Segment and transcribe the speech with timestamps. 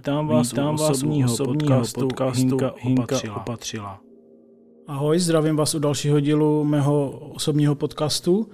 [0.00, 3.36] Vítám vás, vítám vás osobního, osobního podcastu, podcastu Hinka, Hinka opatřila.
[3.36, 4.00] opatřila.
[4.86, 8.48] Ahoj, zdravím vás u dalšího dílu mého osobního podcastu.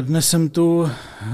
[0.00, 0.88] Dnes jsem tu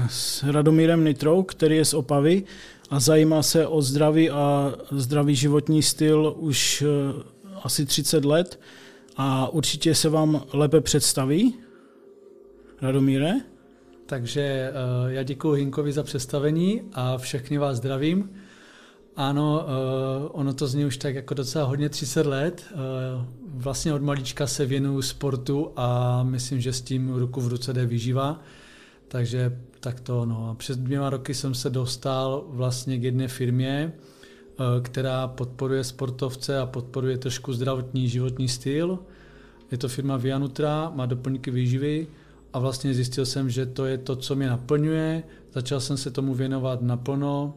[0.09, 2.43] s Radomírem Nitrou, který je z Opavy
[2.89, 7.23] a zajímá se o zdraví a zdravý životní styl už eh,
[7.63, 8.59] asi 30 let
[9.17, 11.55] a určitě se vám lépe představí.
[12.81, 13.33] Radomíre?
[14.05, 14.73] Takže eh,
[15.07, 18.29] já děkuji Hinkovi za představení a všechny vás zdravím.
[19.19, 22.65] Ano, uh, ono to zní už tak jako docela hodně 30 let.
[22.73, 22.79] Uh,
[23.53, 27.85] vlastně od malička se věnuju sportu a myslím, že s tím ruku v ruce jde
[27.85, 28.41] vyžívá.
[29.07, 30.49] Takže tak to, no.
[30.49, 36.59] A před dvěma roky jsem se dostal vlastně k jedné firmě, uh, která podporuje sportovce
[36.59, 38.99] a podporuje trošku zdravotní životní styl.
[39.71, 42.07] Je to firma Vianutra, má doplňky výživy
[42.53, 45.23] a vlastně zjistil jsem, že to je to, co mě naplňuje.
[45.53, 47.53] Začal jsem se tomu věnovat naplno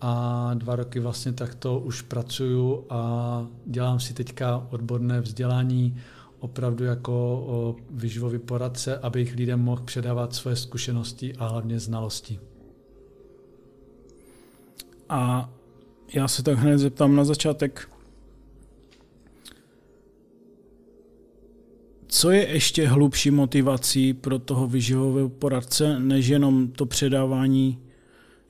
[0.00, 5.96] a dva roky vlastně takto už pracuju a dělám si teďka odborné vzdělání
[6.38, 12.40] opravdu jako vyživový poradce, abych lidem mohl předávat svoje zkušenosti a hlavně znalosti.
[15.08, 15.50] A
[16.14, 17.88] já se tak hned zeptám na začátek,
[22.06, 27.78] co je ještě hlubší motivací pro toho vyživového poradce, než jenom to předávání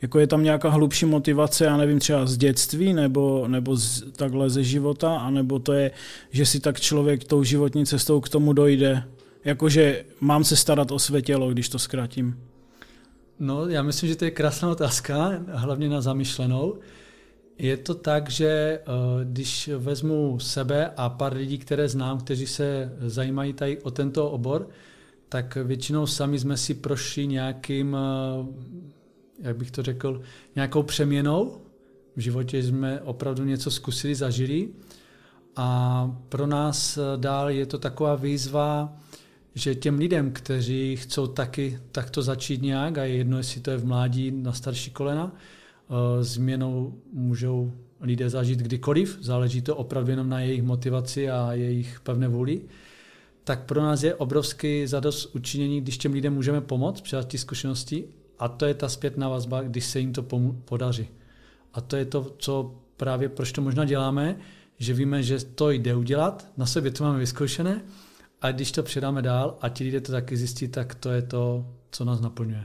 [0.03, 4.51] jako je tam nějaká hlubší motivace, já nevím, třeba z dětství nebo, nebo z, takhle
[4.51, 5.91] ze života, anebo to je,
[6.31, 9.03] že si tak člověk tou životní cestou k tomu dojde,
[9.45, 12.39] jakože mám se starat o své tělo, když to zkrátím.
[13.39, 16.79] No, já myslím, že to je krásná otázka, hlavně na zamyšlenou.
[17.59, 18.81] Je to tak, že eh,
[19.25, 24.69] když vezmu sebe a pár lidí, které znám, kteří se zajímají tady o tento obor,
[25.29, 28.47] tak většinou sami jsme si prošli nějakým eh,
[29.43, 30.23] jak bych to řekl,
[30.57, 31.61] nějakou přeměnou.
[32.17, 34.69] V životě jsme opravdu něco zkusili, zažili.
[35.57, 38.97] A pro nás dál je to taková výzva,
[39.55, 43.77] že těm lidem, kteří chcou taky takto začít nějak, a je jedno, jestli to je
[43.77, 50.29] v mládí na starší kolena, eh, změnou můžou lidé zažít kdykoliv, záleží to opravdu jenom
[50.29, 52.61] na jejich motivaci a jejich pevné vůli,
[53.45, 58.05] tak pro nás je obrovský zadost učinění, když těm lidem můžeme pomoct, předat ty zkušenosti
[58.41, 60.23] a to je ta zpětná vazba, když se jim to
[60.65, 61.09] podaří.
[61.75, 64.37] A to je to, co právě proč to možná děláme,
[64.79, 67.81] že víme, že to jde udělat, na sobě to máme vyzkoušené
[68.43, 71.67] a když to předáme dál a ti lidé to taky zjistí, tak to je to,
[71.91, 72.65] co nás naplňuje.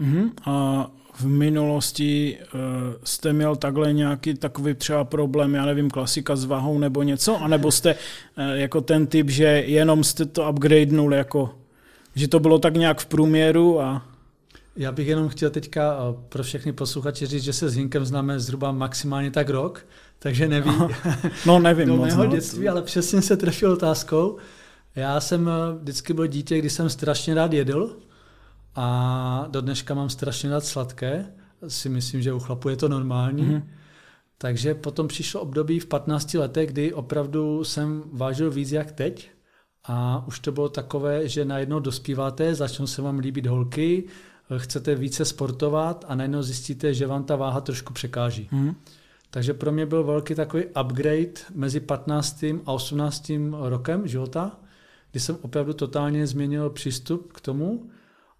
[0.00, 0.30] Uh-huh.
[0.46, 2.60] A v minulosti uh,
[3.04, 7.72] jste měl takhle nějaký takový třeba problém, já nevím, klasika s váhou nebo něco, anebo
[7.72, 11.54] jste uh, jako ten typ, že jenom jste to upgradenul jako,
[12.14, 14.17] že to bylo tak nějak v průměru a...
[14.76, 18.40] Já bych jenom chtěl teďka eh, pro všechny posluchače říct, že se s Hinkem známe
[18.40, 19.86] zhruba maximálně tak rok,
[20.18, 20.70] takže neví.
[21.46, 22.30] No nevím do moc, mého no.
[22.30, 24.36] dětství, ale přesně se trefil otázkou.
[24.94, 27.96] Já jsem eh, vždycky byl dítě, kdy jsem strašně rád jedl
[28.74, 31.26] a do dneška mám strašně rád sladké.
[31.68, 33.42] Si myslím, že u chlapů je to normální.
[33.42, 33.62] Mm-hmm.
[34.38, 39.30] Takže potom přišlo období v 15 letech, kdy opravdu jsem vážil víc jak teď.
[39.84, 44.04] A už to bylo takové, že najednou dospíváte, začnou se vám líbit holky,
[44.56, 48.48] chcete více sportovat a najednou zjistíte, že vám ta váha trošku překáží.
[48.50, 48.74] Hmm.
[49.30, 52.44] Takže pro mě byl velký takový upgrade mezi 15.
[52.66, 53.32] a 18.
[53.60, 54.60] rokem života,
[55.10, 57.90] kdy jsem opravdu totálně změnil přístup k tomu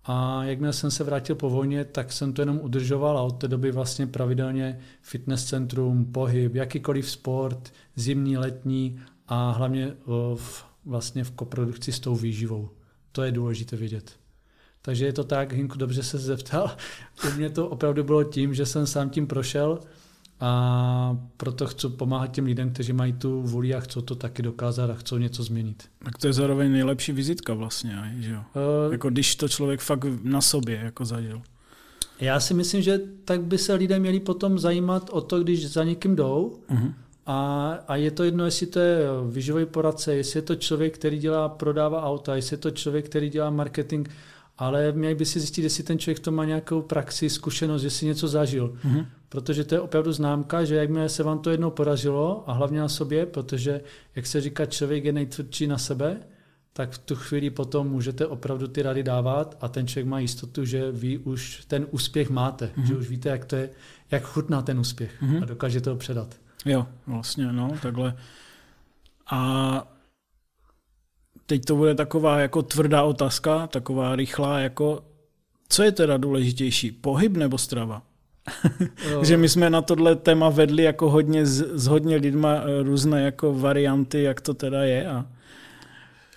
[0.05, 3.49] a jakmile jsem se vrátil po vojně, tak jsem to jenom udržoval a od té
[3.49, 9.95] doby vlastně pravidelně fitness centrum, pohyb, jakýkoliv sport, zimní, letní a hlavně
[10.37, 12.71] v, vlastně v koprodukci s tou výživou.
[13.13, 14.13] To je důležité vědět.
[14.83, 16.71] Takže je to tak, Hinku, dobře se zeptal.
[17.29, 19.79] U mě to opravdu bylo tím, že jsem sám tím prošel
[20.41, 24.91] a proto chci pomáhat těm lidem, kteří mají tu vůli a chcou to taky dokázat
[24.91, 25.85] a chcou něco změnit.
[26.05, 28.41] Tak to je zároveň nejlepší vizitka vlastně, že jo?
[28.87, 31.43] Uh, jako když to člověk fakt na sobě jako zaděl.
[32.21, 35.85] Já si myslím, že tak by se lidé měli potom zajímat o to, když za
[35.85, 36.93] někým jdou, uh-huh.
[37.31, 38.99] A, a je to jedno, jestli to je
[39.31, 43.31] vyživový poradce, jestli je to člověk, který dělá, prodává auta, jestli je to člověk, který
[43.31, 44.09] dělá marketing
[44.59, 48.29] ale měli by si zjistit, jestli ten člověk to má nějakou praxi, zkušenost, jestli něco
[48.29, 48.77] zažil.
[48.85, 49.07] Mm-hmm.
[49.29, 52.89] Protože to je opravdu známka, že jakmile se vám to jednou podařilo, a hlavně na
[52.89, 53.81] sobě, protože,
[54.17, 56.21] jak se říká, člověk je nejtvrdší na sebe,
[56.73, 60.65] tak v tu chvíli potom můžete opravdu ty rady dávat a ten člověk má jistotu,
[60.65, 62.87] že vy už ten úspěch máte, mm-hmm.
[62.87, 63.71] že už víte, jak to je,
[64.11, 65.43] jak chutná ten úspěch mm-hmm.
[65.43, 66.37] a dokážete ho předat.
[66.65, 68.17] Jo, vlastně, no, takhle.
[69.31, 69.98] A
[71.49, 75.03] teď to bude taková jako tvrdá otázka, taková rychlá, jako
[75.69, 78.03] co je teda důležitější, pohyb nebo strava?
[79.23, 83.23] že my jsme na tohle téma vedli jako hodně s, s hodně lidma eh, různé
[83.23, 85.09] jako varianty, jak to teda je.
[85.09, 85.27] A...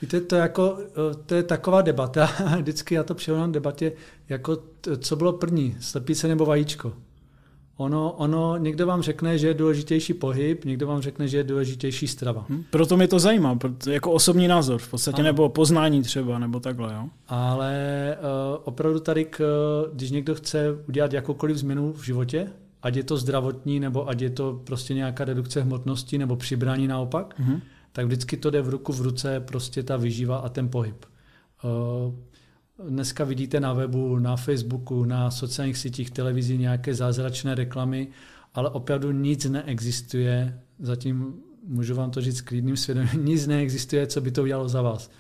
[0.02, 3.92] Víte, to, jako, eh, to je taková debata, vždycky já to přijdu debatě,
[4.30, 4.64] jako
[5.00, 6.94] co bylo první, slepice nebo vajíčko.
[7.82, 12.08] Ono, ono, někdo vám řekne, že je důležitější pohyb, někdo vám řekne, že je důležitější
[12.08, 12.46] strava.
[12.50, 15.24] Hmm, proto mě to zajímá, jako osobní názor v podstatě, ano.
[15.24, 16.94] nebo poznání třeba, nebo takhle.
[16.94, 17.10] Jo?
[17.28, 19.42] Ale uh, opravdu tady, k,
[19.94, 22.48] když někdo chce udělat jakoukoliv změnu v životě,
[22.82, 27.34] ať je to zdravotní, nebo ať je to prostě nějaká redukce hmotnosti, nebo přibrání naopak,
[27.38, 27.62] hmm.
[27.92, 31.06] tak vždycky to jde v ruku v ruce prostě ta vyživa a ten pohyb.
[31.64, 32.14] Uh,
[32.90, 38.08] Dneska vidíte na webu, na Facebooku, na sociálních sítích, televizi nějaké zázračné reklamy,
[38.54, 41.34] ale opravdu nic neexistuje, zatím
[41.68, 45.12] můžu vám to říct klidným svědomím, nic neexistuje, co by to udělalo za vás.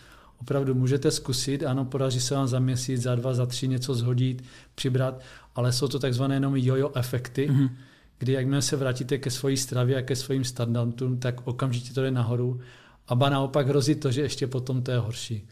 [0.41, 4.43] Opravdu můžete zkusit, ano, podaří se vám za měsíc, za dva, za tři něco zhodit,
[4.75, 5.21] přibrat,
[5.55, 7.69] ale jsou to takzvané jenom jojo efekty, mm-hmm.
[8.17, 12.11] kdy jakmile se vrátíte ke své stravě a ke svým standardům, tak okamžitě to jde
[12.11, 12.59] nahoru.
[13.07, 15.47] A ba naopak hrozí to, že ještě potom to je horší.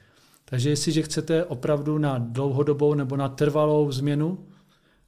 [0.50, 4.40] Takže jestliže chcete opravdu na dlouhodobou nebo na trvalou změnu,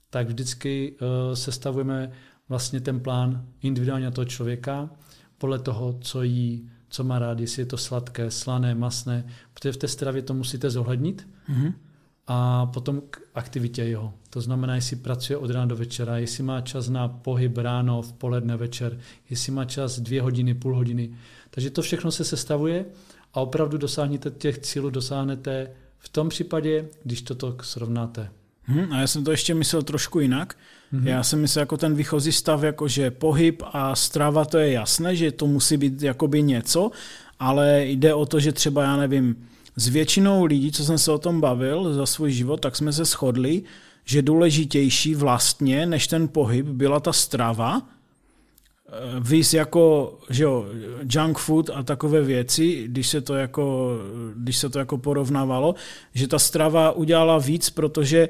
[0.09, 2.11] tak vždycky uh, sestavujeme
[2.49, 4.89] vlastně ten plán individuálně na toho člověka
[5.37, 9.77] podle toho, co jí, co má rád, jestli je to sladké, slané, masné, protože v
[9.77, 11.27] té stravě to musíte zohlednit.
[11.49, 11.73] Mm-hmm.
[12.27, 14.13] A potom k aktivitě jeho.
[14.29, 18.13] To znamená, jestli pracuje od rána do večera, jestli má čas na pohyb ráno, v
[18.13, 18.99] poledne, večer,
[19.29, 21.17] jestli má čas dvě hodiny, půl hodiny.
[21.49, 22.85] Takže to všechno se sestavuje
[23.33, 28.29] a opravdu dosáhnete těch cílů, dosáhnete v tom případě, když toto srovnáte.
[28.63, 30.57] Hmm, a já jsem to ještě myslel trošku jinak.
[30.91, 31.07] Hmm.
[31.07, 35.15] Já jsem myslel jako ten výchozí stav, jako že pohyb a strava, to je jasné,
[35.15, 36.91] že to musí být jakoby něco,
[37.39, 39.35] ale jde o to, že třeba, já nevím,
[39.75, 43.05] s většinou lidí, co jsem se o tom bavil za svůj život, tak jsme se
[43.05, 43.63] shodli,
[44.05, 47.81] že důležitější vlastně než ten pohyb byla ta strava,
[48.93, 50.65] Eh, víc jako že jo,
[51.15, 53.97] junk food a takové věci, když se, to jako,
[54.35, 55.75] když se to jako porovnávalo,
[56.13, 58.29] že ta strava udělala víc, protože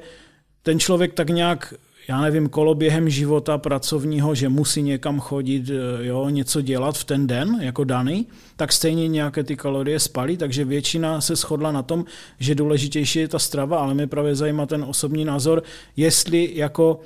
[0.62, 1.74] ten člověk tak nějak
[2.08, 7.26] já nevím, koloběhem života pracovního, že musí někam chodit, eh, jo, něco dělat v ten
[7.26, 8.26] den, jako daný,
[8.56, 12.04] tak stejně nějaké ty kalorie spalí, takže většina se shodla na tom,
[12.38, 15.62] že důležitější je ta strava, ale mě právě zajímá ten osobní názor,
[15.96, 17.00] jestli jako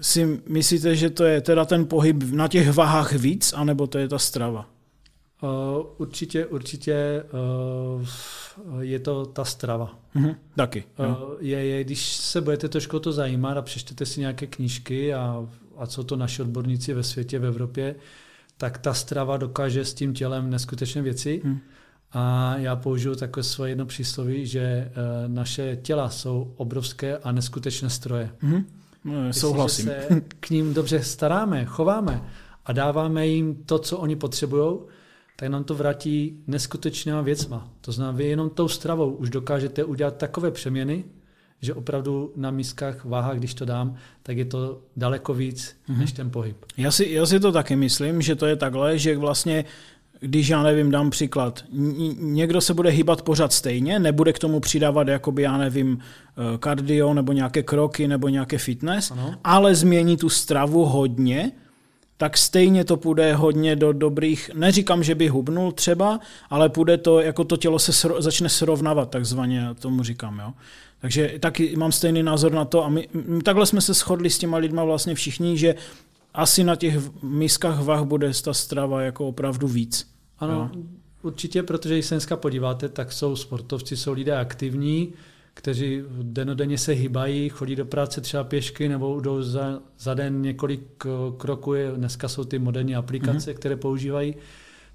[0.00, 4.08] si myslíte, že to je teda ten pohyb na těch vahách víc, anebo to je
[4.08, 4.70] ta strava?
[5.42, 5.50] Uh,
[5.98, 9.98] určitě, určitě uh, je to ta strava.
[10.16, 10.84] Uh-huh, taky.
[10.98, 11.06] Uh,
[11.40, 15.46] je, je, když se budete trošku to zajímat a přečtete si nějaké knížky a,
[15.76, 17.94] a co to naši odborníci ve světě, v Evropě,
[18.56, 21.42] tak ta strava dokáže s tím tělem neskutečné věci.
[21.44, 21.58] Uh-huh.
[22.12, 27.90] A já použiju takové svoje jedno přísloví, že uh, naše těla jsou obrovské a neskutečné
[27.90, 28.30] stroje.
[28.42, 28.64] Uh-huh.
[29.04, 29.84] No, souhlasím.
[29.84, 32.22] se k ním dobře staráme, chováme
[32.64, 34.78] a dáváme jim to, co oni potřebují,
[35.36, 37.68] tak nám to vrátí neskutečnýma věcma.
[37.80, 41.04] To znamená, vy jenom tou stravou už dokážete udělat takové přeměny,
[41.60, 45.98] že opravdu na mískách váha, když to dám, tak je to daleko víc mm-hmm.
[45.98, 46.56] než ten pohyb.
[46.76, 49.64] Já si, já si to taky myslím, že to je takhle, že vlastně
[50.24, 51.64] když já nevím, dám příklad,
[52.18, 57.14] někdo se bude hýbat pořád stejně, nebude k tomu přidávat, jakoby, já nevím, eh, kardio
[57.14, 59.34] nebo nějaké kroky nebo nějaké fitness, ano.
[59.44, 61.52] ale změní tu stravu hodně,
[62.16, 66.20] tak stejně to půjde hodně do dobrých, neříkám, že by hubnul třeba,
[66.50, 70.52] ale půjde to, jako to tělo se sro, začne srovnávat, takzvaně, tomu říkám, jo.
[71.00, 73.08] Takže taky mám stejný názor na to a my,
[73.42, 75.74] takhle jsme se shodli s těma lidma vlastně všichni, že
[76.34, 80.13] asi na těch mískách vah bude ta strava jako opravdu víc.
[80.38, 80.82] Ano, jo.
[81.22, 85.12] určitě, protože když se dneska podíváte, tak jsou sportovci, jsou lidé aktivní,
[85.54, 91.04] kteří denodenně se hýbají, chodí do práce třeba pěšky nebo jdou za, za den několik
[91.36, 91.74] kroků.
[91.96, 93.54] Dneska jsou ty moderní aplikace, mm-hmm.
[93.54, 94.34] které používají.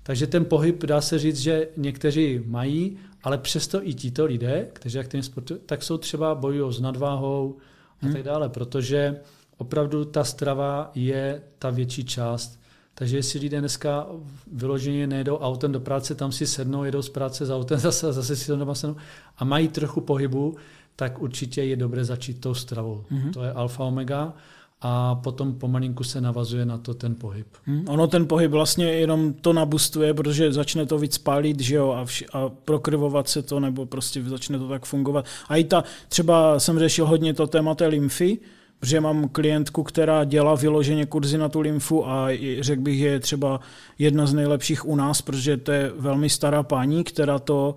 [0.04, 5.00] Takže ten pohyb, dá se říct, že někteří mají, ale přesto i tito lidé, kteří
[5.00, 7.58] aktivně sportují, tak jsou třeba bojují s nadváhou
[8.02, 8.14] a mm.
[8.14, 9.20] tak dále, protože
[9.58, 12.60] opravdu ta strava je ta větší část.
[13.00, 14.08] Takže jestli lidé dneska
[14.52, 18.36] vyloženě nejdou autem do práce, tam si sednou, jedou z práce za autem, zase, zase
[18.36, 18.96] si doma sednou
[19.38, 20.56] a mají trochu pohybu,
[20.96, 23.04] tak určitě je dobré začít tou stravou.
[23.12, 23.32] Mm-hmm.
[23.34, 24.34] To je alfa omega
[24.82, 27.48] a potom pomalinku se navazuje na to ten pohyb.
[27.66, 31.92] Hmm, ono ten pohyb vlastně jenom to nabustuje, protože začne to víc pálit, že jo,
[31.92, 35.26] a, vš- a prokrvovat se to, nebo prostě začne to tak fungovat.
[35.50, 38.40] A i ta, třeba jsem řešil hodně to téma té lymfy,
[38.80, 42.28] protože mám klientku, která dělá vyloženě kurzy na tu lymfu a
[42.60, 43.60] řekl bych, že je třeba
[44.00, 47.76] jedna z nejlepších u nás, protože to je velmi stará paní, která to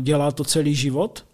[0.00, 1.24] dělá to celý život.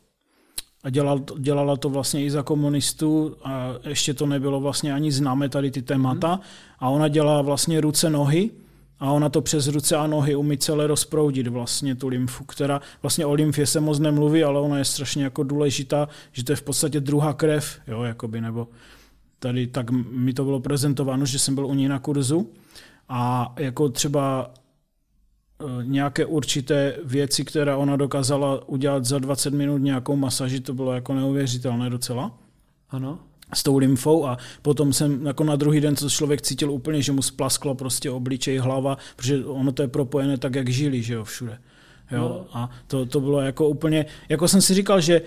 [0.84, 5.48] a dělal, dělala to vlastně i za komunistů a ještě to nebylo vlastně ani známe
[5.48, 6.42] tady ty témata hmm.
[6.78, 8.50] a ona dělá vlastně ruce, nohy
[9.00, 13.26] a ona to přes ruce a nohy umí celé rozproudit vlastně tu lymfu, která vlastně
[13.26, 16.62] o lymfě se moc nemluví, ale ona je strašně jako důležitá, že to je v
[16.62, 18.68] podstatě druhá krev, jo, jakoby, nebo
[19.38, 22.50] tady tak mi to bylo prezentováno, že jsem byl u ní na kurzu
[23.08, 24.50] a jako třeba
[25.60, 30.92] e, nějaké určité věci, které ona dokázala udělat za 20 minut nějakou masaži, to bylo
[30.92, 32.38] jako neuvěřitelné docela.
[32.90, 33.18] Ano.
[33.54, 37.12] S tou lymfou a potom jsem jako na druhý den, co člověk cítil úplně, že
[37.12, 41.24] mu splasklo prostě obličej, hlava, protože ono to je propojené tak, jak žili, že jo,
[41.24, 41.58] všude.
[42.10, 42.18] Jo?
[42.18, 42.46] No.
[42.52, 45.22] A to, to bylo jako úplně, jako jsem si říkal, že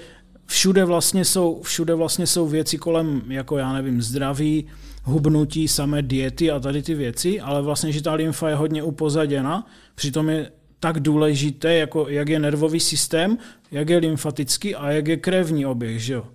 [0.45, 4.65] všude vlastně jsou, všude vlastně jsou věci kolem, jako já nevím, zdraví,
[5.03, 9.67] hubnutí, samé diety a tady ty věci, ale vlastně, že ta lymfa je hodně upozaděna,
[9.95, 13.37] přitom je tak důležité, jako jak je nervový systém,
[13.71, 16.27] jak je lymfatický a jak je krevní oběh, že jo.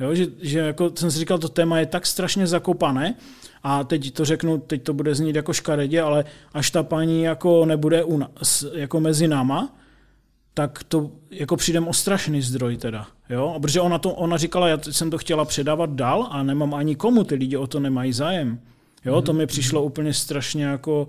[0.00, 3.14] Jo že, že jako jsem si říkal, to téma je tak strašně zakopané
[3.62, 6.24] a teď to řeknu, teď to bude znít jako škaredě, ale
[6.54, 9.76] až ta paní jako nebude u nás, jako mezi náma,
[10.54, 13.06] tak to jako přijdem o strašný zdroj teda.
[13.30, 13.58] Jo?
[13.62, 17.24] Protože ona, to, ona říkala, já jsem to chtěla předávat dál a nemám ani komu,
[17.24, 18.60] ty lidi o to nemají zájem.
[19.04, 19.22] Jo?
[19.22, 21.08] To mi přišlo úplně strašně jako,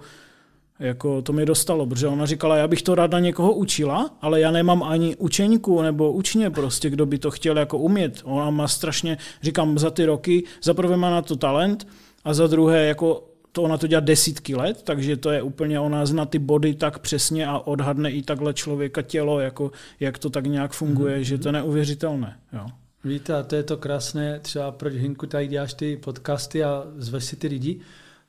[0.80, 4.52] jako to mi dostalo, protože ona říkala, já bych to ráda někoho učila, ale já
[4.52, 8.22] nemám ani učeňku nebo učně prostě, kdo by to chtěl jako umět.
[8.24, 11.88] Ona má strašně, říkám, za ty roky, za prvé má na to talent
[12.24, 16.06] a za druhé jako to ona to dělá desítky let, takže to je úplně, ona
[16.06, 20.46] zná ty body tak přesně a odhadne i takhle člověka tělo, jako, jak to tak
[20.46, 21.22] nějak funguje, mm-hmm.
[21.22, 22.38] že to je neuvěřitelné.
[22.54, 22.66] Jo.
[23.04, 27.24] Víte, a to je to krásné, třeba proč Hinku tady děláš ty podcasty a zveš
[27.24, 27.80] si ty lidi,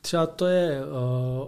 [0.00, 0.88] třeba to je uh,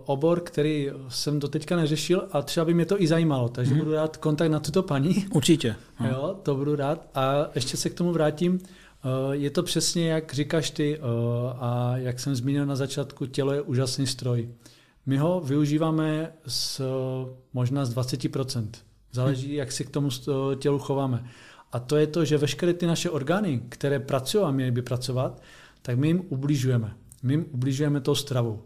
[0.06, 3.78] obor, který jsem do teďka neřešil a třeba by mě to i zajímalo, takže mm-hmm.
[3.78, 5.26] budu rád kontakt na tuto paní.
[5.32, 5.76] Určitě.
[6.10, 7.08] Jo, to budu rád.
[7.14, 8.58] A ještě se k tomu vrátím.
[9.04, 11.00] Eh, je to přesně, jak říkáš ty eh,
[11.58, 14.48] a jak jsem zmínil na začátku, tělo je úžasný stroj.
[15.06, 16.82] My ho využíváme s,
[17.52, 18.68] možná z 20%.
[19.12, 20.08] Záleží, jak si k tomu
[20.58, 21.24] tělu chováme.
[21.72, 25.42] A to je to, že veškeré ty naše orgány, které pracují a měly by pracovat,
[25.82, 26.94] tak my jim ubližujeme.
[27.22, 28.62] My jim ubližujeme tou stravou.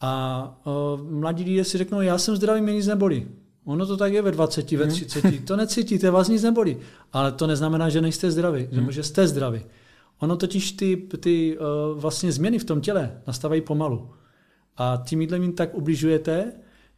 [0.00, 3.26] A uh, mladí lidé si řeknou, já jsem zdravý, mě nic nebolí.
[3.64, 5.24] Ono to tak je ve 20, ve 30.
[5.24, 5.38] Hmm.
[5.38, 6.76] To necítíte, vás nic nebolí.
[7.12, 8.92] Ale to neznamená, že nejste zdraví, hmm.
[8.92, 9.62] že jste zdraví.
[10.18, 14.10] Ono totiž ty, ty uh, vlastně změny v tom těle nastávají pomalu.
[14.76, 16.52] A tím jídlem jim tak ubližujete,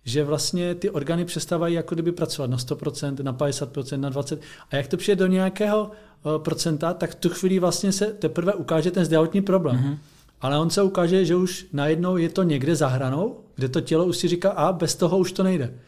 [0.04, 4.38] že vlastně ty orgány přestávají jako kdyby pracovat na 100%, na 50%, na 20%.
[4.70, 5.90] A jak to přijde do nějakého
[6.24, 9.76] uh, procenta, tak v tu chvíli vlastně se teprve ukáže ten zdravotní problém.
[9.76, 9.98] Mm-hmm.
[10.42, 14.04] Ale on se ukáže, že už najednou je to někde za hranou, kde to tělo
[14.04, 15.78] už si říká, a bez toho už to nejde.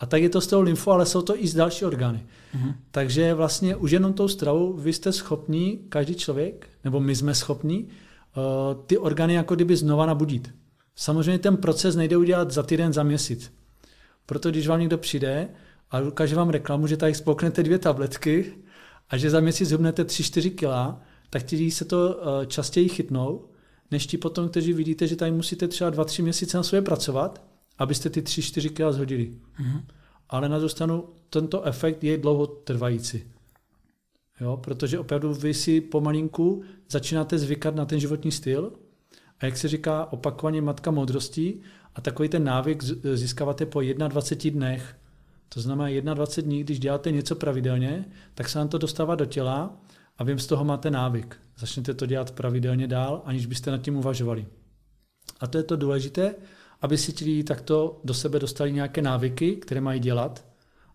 [0.00, 2.26] A tak je to s tou lymfou, ale jsou to i z další orgány.
[2.54, 2.74] Mm-hmm.
[2.90, 7.84] Takže vlastně už jenom tou stravou vy jste schopní, každý člověk, nebo my jsme schopní,
[7.84, 10.54] uh, ty orgány jako kdyby znova nabudit.
[10.96, 13.52] Samozřejmě ten proces nejde udělat za týden, za měsíc.
[14.26, 15.48] Proto když vám někdo přijde
[15.90, 18.52] a ukáže vám reklamu, že tady spolknete dvě tabletky
[19.10, 23.44] a že za měsíc zhubnete 3-4 kg, tak ti se to uh, častěji chytnou,
[23.90, 27.42] než ti potom, kteří vidíte, že tady musíte třeba 2-3 měsíce na sobě pracovat,
[27.78, 29.32] abyste ty 3-4 kg zhodili.
[29.60, 29.82] Mm-hmm.
[30.28, 33.22] Ale na druhou stranu tento efekt je dlouhotrvající.
[34.40, 38.72] Jo, protože opravdu vy si pomalinku začínáte zvykat na ten životní styl
[39.40, 41.60] a jak se říká opakovaně matka moudrosti
[41.94, 42.82] a takový ten návyk
[43.14, 44.96] získáváte po 21 dnech.
[45.48, 49.76] To znamená 21 dní, když děláte něco pravidelně, tak se vám to dostává do těla
[50.18, 51.36] a vím, z toho máte návyk.
[51.58, 54.46] Začnete to dělat pravidelně dál, aniž byste nad tím uvažovali.
[55.40, 56.34] A to je to důležité,
[56.82, 60.44] aby si ti lidi takto do sebe dostali nějaké návyky, které mají dělat,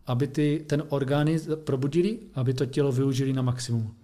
[0.05, 3.95] aby ty, ten orgány probudili, aby to tělo využili na maximum.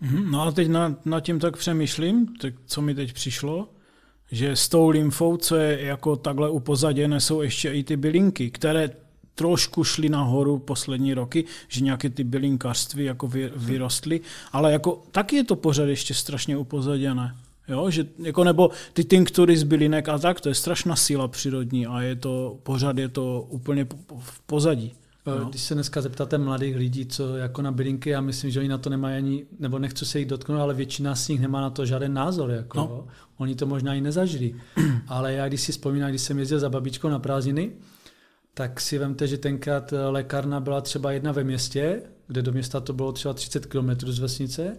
[0.00, 3.68] Mhm, no a teď na, na tím tak přemýšlím, tak co mi teď přišlo,
[4.32, 8.90] že s tou lymfou, co je jako takhle upozaděné, jsou ještě i ty bylinky, které
[9.34, 14.20] trošku šly nahoru poslední roky, že nějaké ty bylinkářství jako vyrostly,
[14.52, 17.36] ale jako taky je to pořád ještě strašně upozaděné.
[17.68, 21.86] Jo, že jako nebo ty tinktury z bylinek a tak, to je strašná síla přírodní
[21.86, 23.86] a je to, pořád je to úplně
[24.18, 24.92] v pozadí.
[25.26, 25.46] Jo.
[25.48, 28.78] Když se dneska zeptáte mladých lidí, co jako na bylinky, já myslím, že oni na
[28.78, 31.86] to nemají ani, nebo nechci se jich dotknout, ale většina z nich nemá na to
[31.86, 32.50] žádný názor.
[32.50, 33.06] Jako, no.
[33.38, 34.54] Oni to možná i nezažili.
[35.08, 37.72] ale já když si vzpomínám, když jsem jezdil za babičkou na prázdniny,
[38.54, 42.92] tak si vemte, že tenkrát lékárna byla třeba jedna ve městě, kde do města to
[42.92, 44.76] bylo třeba 30 km z vesnice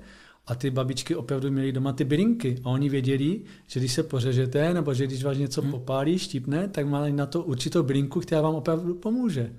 [0.47, 4.73] a ty babičky opravdu měly doma ty bylinky a oni věděli, že když se pořežete
[4.73, 5.71] nebo že když vás něco hmm.
[5.71, 9.53] popálí, štípne, tak máte na to určitou bylinku, která vám opravdu pomůže.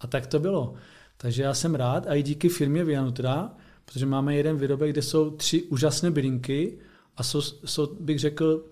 [0.00, 0.74] A tak to bylo.
[1.16, 5.30] Takže já jsem rád a i díky firmě Vianutra protože máme jeden výrobek, kde jsou
[5.30, 6.78] tři úžasné bylinky
[7.16, 8.64] a jsou, jsou bych řekl,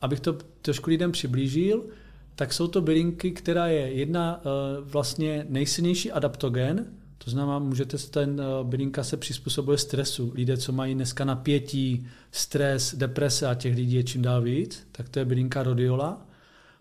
[0.00, 0.32] abych to
[0.62, 1.86] trošku lidem přiblížil,
[2.34, 6.86] tak jsou to bylinky, která je jedna uh, vlastně nejsilnější adaptogen,
[7.24, 10.32] to znamená, můžete ten uh, bylinka se přizpůsobuje stresu.
[10.34, 15.08] Lidé, co mají dneska napětí, stres, deprese a těch lidí je čím dál víc, tak
[15.08, 16.26] to je bylinka rhodiola.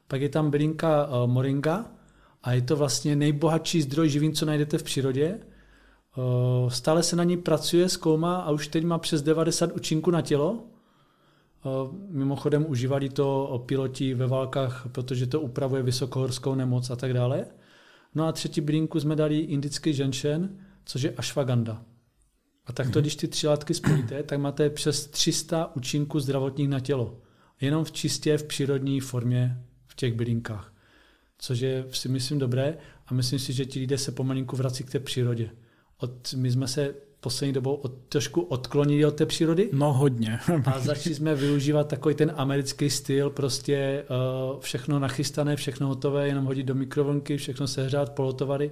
[0.08, 1.86] Pak je tam bylinka uh, moringa
[2.44, 5.40] a je to vlastně nejbohatší zdroj živin, co najdete v přírodě.
[6.68, 10.64] Stále se na ní pracuje, zkoumá a už teď má přes 90 účinků na tělo.
[12.10, 17.46] Mimochodem užívali to piloti ve válkách, protože to upravuje vysokohorskou nemoc a tak dále.
[18.16, 21.86] No a třetí bylinku jsme dali indický ženšen, což je ashwagandha.
[22.66, 23.02] A takto, mm-hmm.
[23.02, 27.22] když ty tři látky spojíte, tak máte přes 300 účinků zdravotních na tělo.
[27.62, 30.74] Jenom v čistě v přírodní formě v těch bylinkách.
[31.38, 32.78] Což je si myslím dobré
[33.08, 35.50] a myslím si, že ti lidé se pomalinku vrací k té přírodě.
[35.98, 39.70] Od, my jsme se poslední dobou od, trošku odklonili od té přírody.
[39.74, 40.40] No hodně.
[40.66, 44.06] a začali jsme využívat takový ten americký styl, prostě
[44.54, 48.72] uh, všechno nachystané, všechno hotové, jenom hodit do mikrovlnky, všechno sehřát, polotovary.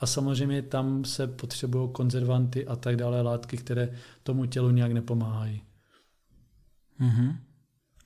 [0.00, 3.92] A samozřejmě tam se potřebují konzervanty a tak dále, látky, které
[4.22, 5.62] tomu tělu nějak nepomáhají.
[7.00, 7.36] Mm-hmm.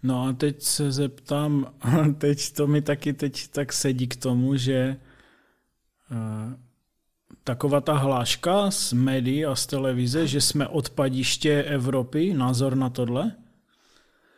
[0.02, 1.74] No a teď se zeptám,
[2.18, 4.96] teď to mi taky teď tak sedí k tomu, že
[6.10, 6.52] uh,
[7.44, 13.32] taková ta hláška z médií a z televize, že jsme odpadiště Evropy, názor na tohle?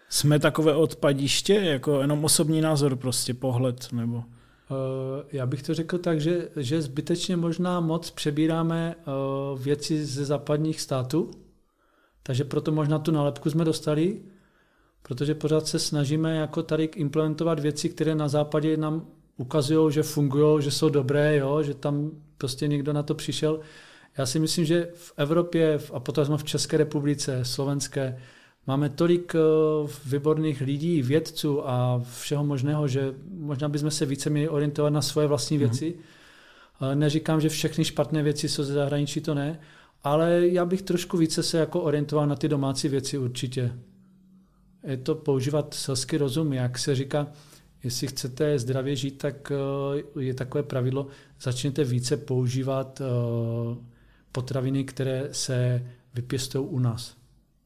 [0.09, 4.25] Jsme takové odpadiště, jako jenom osobní názor, prostě pohled, nebo...
[4.71, 9.03] Eh, já bych to řekl tak, že, že zbytečně možná moc přebíráme eh,
[9.59, 11.31] věci ze západních států,
[12.23, 14.23] takže proto možná tu nálepku jsme dostali,
[15.03, 20.63] protože pořád se snažíme jako tady implementovat věci, které na západě nám ukazují, že fungují,
[20.63, 23.61] že jsou dobré, jo, že tam prostě někdo na to přišel.
[24.19, 28.19] Já si myslím, že v Evropě a potom jsme v České republice, slovenské,
[28.67, 29.39] máme tolik eh,
[30.07, 35.27] výborných lidí, vědců a všeho možného, že možná bychom se více měli orientovat na svoje
[35.27, 35.67] vlastní mhm.
[35.67, 35.95] věci.
[35.95, 36.03] Mm.
[36.95, 39.59] Neříkám, že všechny špatné věci jsou ze zahraničí, to ne,
[40.05, 43.73] ale já bych trošku více se jako orientoval na ty domácí věci určitě.
[44.87, 47.27] Je to používat selský rozum, jak se říká,
[47.85, 51.07] jestli chcete zdravě žít, tak eh, je takové pravidlo,
[51.41, 53.05] začněte více používat eh,
[54.33, 57.17] potraviny, které se vypěstují u nás.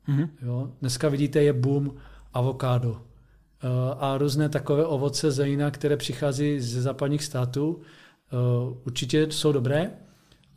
[0.08, 0.28] Mm-hmm.
[0.42, 0.70] Jo?
[0.80, 1.94] Dneska vidíte, je boom
[2.34, 3.68] avokádo eh,
[3.98, 7.80] a různé takové ovoce zejna, které přichází ze západních států.
[8.86, 9.90] Určitě jsou dobré,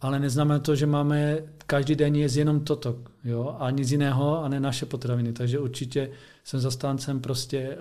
[0.02, 1.38] ale neznamená to, že máme
[1.68, 3.56] každý den jíst jenom toto jo?
[3.60, 5.34] a nic jiného a ne naše potraviny.
[5.34, 6.10] Takže určitě
[6.44, 7.78] jsem zastáncem prostě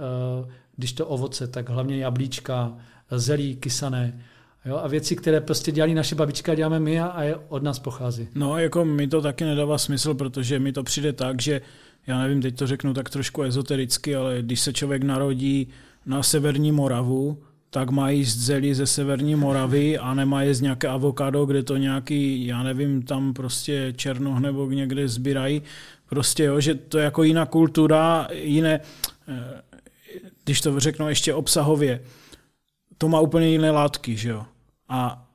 [0.76, 2.76] když to ovoce, tak hlavně jablíčka,
[3.11, 4.20] zelí, kysané,
[4.64, 8.28] Jo, a věci, které prostě dělali naše babička, děláme my a, je od nás pochází.
[8.35, 11.61] No, jako mi to taky nedává smysl, protože mi to přijde tak, že
[12.06, 15.68] já nevím, teď to řeknu tak trošku ezotericky, ale když se člověk narodí
[16.06, 17.38] na severní Moravu,
[17.70, 22.46] tak má jíst zelí ze severní Moravy a nemá jíst nějaké avokádo, kde to nějaký,
[22.46, 25.62] já nevím, tam prostě černoh nebo někde sbírají.
[26.08, 28.80] Prostě jo, že to je jako jiná kultura, jiné,
[29.28, 29.62] eh,
[30.44, 32.03] když to řeknu ještě obsahově,
[32.98, 34.44] to má úplně jiné látky, že jo.
[34.88, 35.29] A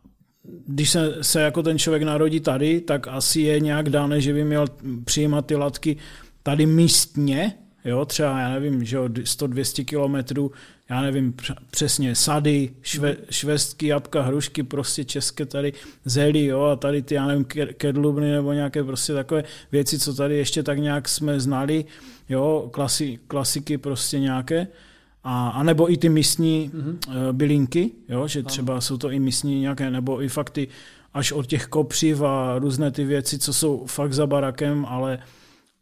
[0.67, 4.43] když se, se jako ten člověk narodí tady, tak asi je nějak dáne, že by
[4.43, 4.65] měl
[5.05, 5.97] přijímat ty látky
[6.43, 7.53] tady místně,
[7.85, 10.51] jo, třeba, já nevím, že 100-200 kilometrů,
[10.89, 11.33] já nevím
[11.71, 15.73] přesně, sady, šve, švestky, jabka, hrušky, prostě české tady,
[16.05, 17.45] zelí, jo, a tady ty, já nevím,
[17.77, 21.85] kedlubny nebo nějaké prostě takové věci, co tady ještě tak nějak jsme znali,
[22.29, 24.67] jo, klasi, klasiky prostě nějaké,
[25.23, 27.31] a, a nebo i ty místní mm-hmm.
[27.31, 30.67] bylinky, jo, že třeba jsou to i místní nějaké, nebo i fakt ty
[31.13, 35.19] až od těch kopřiv a různé ty věci, co jsou fakt za barakem, ale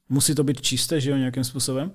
[0.10, 1.92] musí to být čisté, že jo, nějakým způsobem.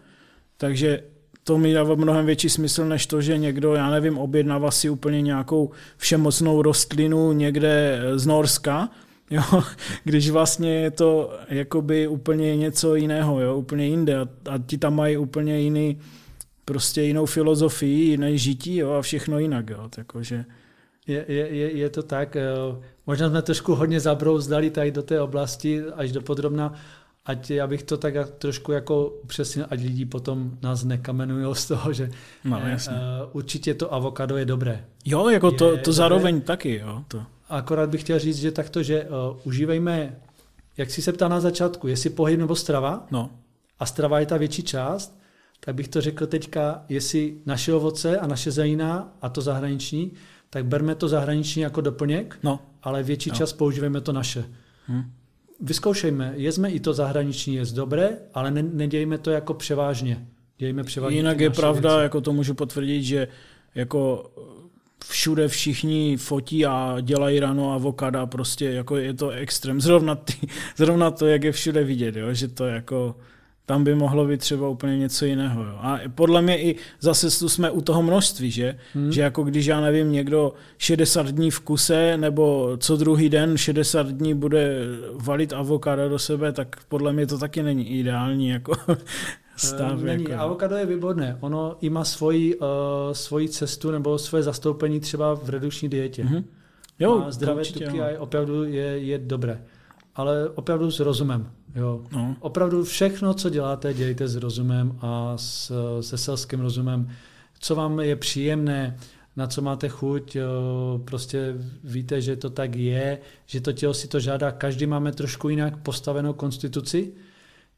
[0.57, 1.03] Takže
[1.51, 5.23] to mi dává mnohem větší smysl, než to, že někdo, já nevím, objednává si úplně
[5.23, 8.89] nějakou všemocnou rostlinu někde z Norska,
[9.31, 9.43] jo,
[10.05, 14.95] když vlastně je to jakoby úplně něco jiného, jo, úplně jinde a, a ti tam
[14.95, 15.99] mají úplně jiný,
[16.65, 19.71] prostě jinou filozofii, jiné žití jo, a všechno jinak.
[19.71, 20.45] Jo, takže...
[21.07, 22.37] Je, je, je to tak.
[22.37, 22.43] Eh,
[23.07, 26.75] možná jsme trošku hodně zabrouzdali tady do té oblasti, až do podrobna,
[27.25, 31.93] ať já bych to tak trošku jako upřesnil, ať lidi potom nás nekamenují z toho,
[31.93, 32.11] že
[32.45, 32.95] no, jasně.
[32.95, 34.85] Uh, určitě to avokado je dobré.
[35.05, 36.47] Jo, jako je to, to zároveň dobré.
[36.47, 36.79] taky.
[36.79, 37.23] Jo, to.
[37.49, 40.17] Akorát bych chtěl říct, že takto, že uh, užívejme,
[40.77, 43.31] jak jsi se ptal na začátku, jestli pohyb nebo strava, no.
[43.79, 45.21] a strava je ta větší část,
[45.61, 50.13] tak bych to řekl teďka, jestli naše ovoce a naše zelina a to zahraniční,
[50.51, 52.61] tak berme to zahraniční jako doplněk, no.
[52.83, 53.37] ale větší no.
[53.37, 54.45] čas používáme to naše.
[54.87, 55.13] Hmm.
[55.61, 60.27] Vyzkoušejme, jezme i to zahraniční, je dobré, ale ne, nedějme to jako převážně.
[60.59, 62.03] Dějme převážně Jinak je pravda, věci.
[62.03, 63.29] jako to můžu potvrdit, že
[63.75, 64.31] jako
[65.05, 69.81] všude všichni fotí a dělají rano avokada, prostě jako je to extrém.
[69.81, 70.33] Zrovna, ty,
[70.77, 73.17] zrovna to, jak je všude vidět, jo, že to jako
[73.67, 75.63] tam by mohlo být třeba úplně něco jiného.
[75.63, 75.75] Jo.
[75.81, 78.79] A podle mě i zase tu jsme u toho množství, že?
[78.95, 79.13] Hmm.
[79.13, 84.07] Že jako když, já nevím, někdo 60 dní v kuse, nebo co druhý den 60
[84.07, 84.77] dní bude
[85.15, 88.73] valit avokáda do sebe, tak podle mě to taky není ideální jako
[89.57, 90.01] stav.
[90.03, 90.43] Eh, není, jako.
[90.43, 91.37] avokado je výborné.
[91.41, 92.67] Ono i má svoji, uh,
[93.13, 96.25] svoji cestu nebo svoje zastoupení třeba v redukční dietě.
[96.25, 96.45] Hmm.
[96.99, 99.61] Jo, má zdravé tuky a je, opravdu je, je dobré
[100.15, 101.51] ale opravdu s rozumem.
[101.75, 102.03] Jo.
[102.13, 102.37] No.
[102.41, 107.11] Opravdu všechno, co děláte, dělejte s rozumem a s, se selským rozumem.
[107.61, 108.97] Co vám je příjemné,
[109.37, 114.09] na co máte chuť, jo, prostě víte, že to tak je, že to tělo si
[114.09, 114.51] to žádá.
[114.51, 117.13] Každý máme trošku jinak postavenou konstituci.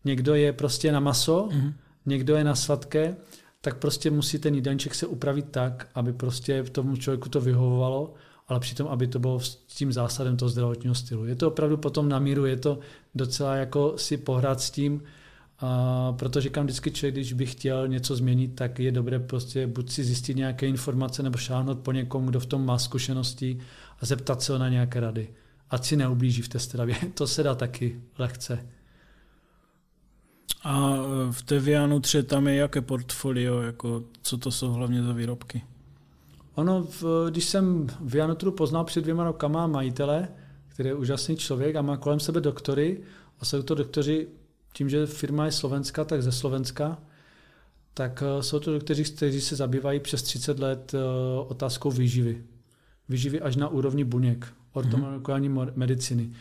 [0.05, 1.73] Někdo je prostě na maso, mm-hmm.
[2.07, 3.16] někdo je na sladké,
[3.61, 8.14] tak prostě musí ten jídelníček se upravit tak, aby prostě tomu člověku to vyhovovalo
[8.53, 11.25] ale přitom, aby to bylo s tím zásadem toho zdravotního stylu.
[11.25, 12.79] Je to opravdu potom na míru, je to
[13.15, 15.03] docela jako si pohrát s tím,
[15.59, 19.91] a protože říkám vždycky člověk, když by chtěl něco změnit, tak je dobré prostě buď
[19.91, 23.59] si zjistit nějaké informace nebo šáhnout po někom, kdo v tom má zkušenosti
[24.01, 25.29] a zeptat se ho na nějaké rady.
[25.71, 26.97] Ať si neublíží v té stravě.
[27.15, 28.69] To se dá taky lehce.
[30.65, 30.97] A
[31.31, 35.62] v Tevianu třeba tam je jaké portfolio, jako co to jsou hlavně za výrobky?
[36.55, 40.29] Ono, v, když jsem v Janotru poznal před dvěma rokama majitele,
[40.69, 43.01] který je úžasný člověk a má kolem sebe doktory,
[43.41, 44.29] a jsou to doktoři,
[44.73, 46.99] tím, že firma je slovenská, tak ze Slovenska,
[47.95, 50.99] tak eh, jsou to doktoři, kteří se zabývají přes 30 let eh,
[51.47, 52.45] otázkou výživy.
[53.09, 55.73] Výživy až na úrovni buněk, ortomolekulární mm-hmm.
[55.77, 56.33] medicíny.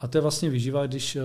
[0.00, 1.22] A to je vlastně výživa, když eh,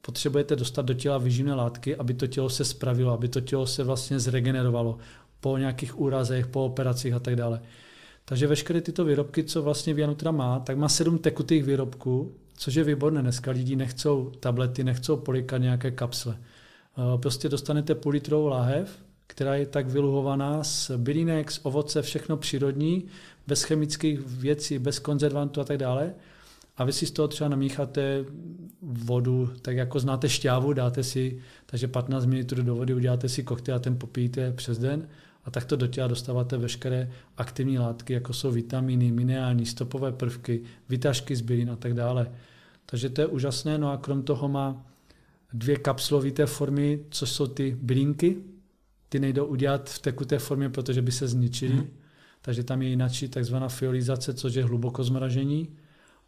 [0.00, 3.84] potřebujete dostat do těla výživné látky, aby to tělo se spravilo, aby to tělo se
[3.84, 4.98] vlastně zregenerovalo,
[5.46, 7.60] po nějakých úrazech, po operacích a tak dále.
[8.24, 12.84] Takže veškeré tyto výrobky, co vlastně Vianutra má, tak má sedm tekutých výrobků, což je
[12.84, 13.22] výborné.
[13.22, 16.38] Dneska lidi nechcou tablety, nechcou polikat nějaké kapsle.
[16.38, 22.36] Eh, prostě dostanete půl litrovou láhev, která je tak vyluhovaná z bylinek, z ovoce, všechno
[22.36, 23.04] přírodní,
[23.46, 26.14] bez chemických věcí, bez konzervantů a tak dále.
[26.76, 28.24] A vy si z toho třeba namícháte
[28.82, 33.76] vodu, tak jako znáte šťávu, dáte si, takže 15 ml do vody uděláte si koktejl
[33.76, 35.08] a ten popijete přes den
[35.46, 41.36] a takto do těla dostáváte veškeré aktivní látky, jako jsou vitamíny, minerální, stopové prvky, vytažky
[41.36, 42.30] z bylin a tak dále.
[42.86, 43.78] Takže to je úžasné.
[43.78, 44.86] No a krom toho má
[45.52, 48.36] dvě kapslovité formy, co jsou ty bylinky.
[49.08, 51.74] Ty nejdou udělat v tekuté formě, protože by se zničily.
[51.74, 51.88] Hmm.
[52.42, 55.68] Takže tam je jináčí takzvaná fiolizace, což je hluboko zmražení.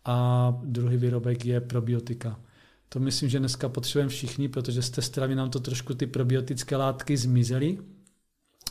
[0.04, 2.40] A druhý výrobek je probiotika.
[2.88, 6.76] To myslím, že dneska potřebujeme všichni, protože z té stravy nám to trošku ty probiotické
[6.76, 7.78] látky zmizely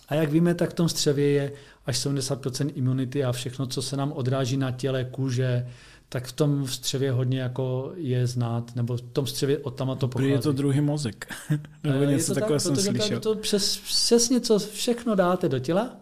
[0.08, 1.52] a jak víme, tak v tom střevě je
[1.86, 5.68] až 70% imunity a všechno, co se nám odráží na těle, kůže,
[6.10, 10.08] tak v tom střevě hodně jako je znát, nebo v tom střevě od tam to
[10.08, 10.30] pochází.
[10.32, 11.34] Je to druhý mozek,
[11.84, 13.20] nebo je něco takového tak, jsem slyšel.
[13.20, 15.96] To přes, přesně, co všechno dáte do těla,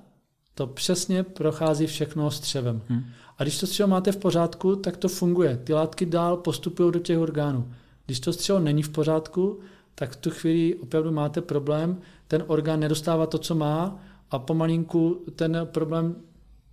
[0.55, 2.81] to přesně prochází všechno střevem.
[2.87, 3.05] Hmm.
[3.37, 5.57] A když to střevo máte v pořádku, tak to funguje.
[5.63, 7.73] Ty látky dál postupují do těch orgánů.
[8.05, 9.59] Když to střevo není v pořádku,
[9.95, 13.99] tak v tu chvíli opravdu máte problém, ten orgán nedostává to, co má
[14.31, 16.15] a pomalinku ten problém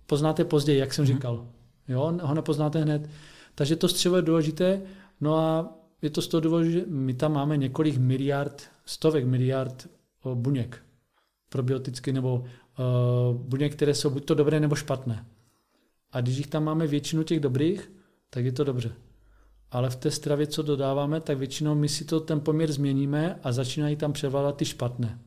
[0.05, 1.13] poznáte později, jak jsem mm-hmm.
[1.13, 1.47] říkal.
[1.87, 3.09] Jo, ho nepoznáte hned.
[3.55, 4.81] Takže to střevo je důležité.
[5.21, 9.87] No a je to z toho důvodu, že my tam máme několik miliard, stovek miliard
[10.33, 10.83] buněk
[11.49, 15.25] probioticky nebo uh, buněk, které jsou buď to dobré nebo špatné.
[16.11, 17.91] A když jich tam máme většinu těch dobrých,
[18.29, 18.93] tak je to dobře
[19.73, 23.51] ale v té stravě, co dodáváme, tak většinou my si to ten poměr změníme a
[23.51, 25.19] začínají tam převládat ty špatné.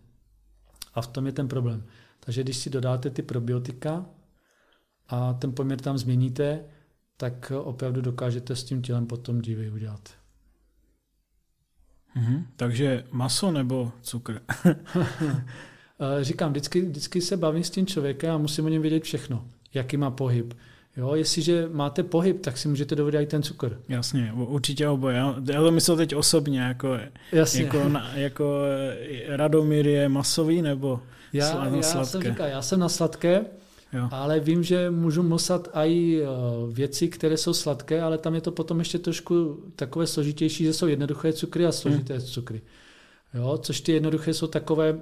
[0.95, 1.85] A v tom je ten problém.
[2.21, 4.07] Takže když si dodáte ty probiotika
[5.09, 6.65] a ten poměr tam změníte,
[7.17, 10.11] tak opravdu dokážete s tím tělem potom divy udělat.
[12.15, 14.43] Mhm, takže maso nebo cukr?
[16.21, 19.49] Říkám, vždycky, vždycky se bavím s tím člověkem a musím o něm vědět všechno.
[19.75, 20.55] Jaký má pohyb,
[20.97, 23.81] Jo, jestliže máte pohyb, tak si můžete dovolit i ten cukr.
[23.89, 25.17] Jasně, určitě oboje.
[25.17, 26.99] Já, to myslel teď osobně, jako,
[27.33, 27.63] Jasně.
[27.63, 28.55] jako, na, jako
[28.99, 31.01] eh, Radomír je masový nebo
[31.33, 32.11] já, já sladké?
[32.11, 33.45] Jsem říkal, já jsem na sladké,
[33.93, 34.09] jo.
[34.11, 36.27] ale vím, že můžu mosat i eh,
[36.73, 40.87] věci, které jsou sladké, ale tam je to potom ještě trošku takové složitější, že jsou
[40.87, 42.27] jednoduché cukry a složité hmm.
[42.27, 42.63] cukry.
[43.35, 45.01] Jo, což ty jednoduché jsou takové,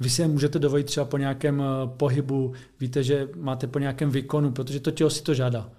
[0.00, 1.64] vy si je můžete dovolit třeba po nějakém eh,
[1.96, 5.70] pohybu, víte, že máte po nějakém výkonu, protože to tělo si to žádá.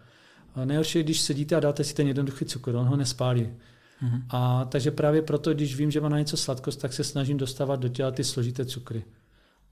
[0.56, 3.49] A nejhorší je, když sedíte a dáte si ten jednoduchý cukr, on ho nespálí.
[4.04, 4.21] Mm-hmm.
[4.30, 7.80] A takže právě proto, když vím, že má na něco sladkost, tak se snažím dostávat
[7.80, 9.04] do těla ty složité cukry.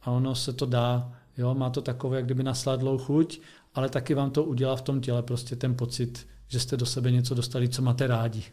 [0.01, 3.41] A ono se to dá, jo, má to takové, jak kdyby nasládlou chuť,
[3.73, 7.11] ale taky vám to udělá v tom těle prostě ten pocit, že jste do sebe
[7.11, 8.43] něco dostali, co máte rádi.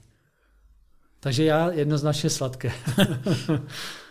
[1.21, 2.73] Takže já jednoznačně sladké.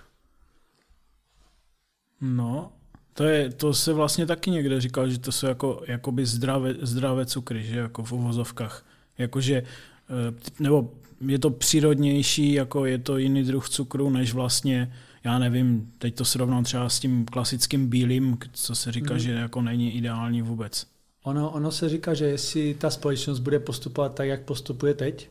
[2.22, 2.72] no,
[3.14, 7.26] to, je, to se vlastně taky někde říkal, že to jsou jako, jakoby zdravé, zdravé
[7.26, 8.86] cukry, že jako v uvozovkách.
[9.18, 10.92] Jakože, eh, nebo
[11.28, 16.26] je to přírodnější, jako je to jiný druh cukru, než vlastně, já nevím, teď to
[16.26, 19.20] srovnám třeba s tím klasickým bílým, co se říká, mm.
[19.20, 20.88] že jako není ideální vůbec.
[21.24, 25.30] Ono, ono se říká, že jestli ta společnost bude postupovat tak, jak postupuje teď,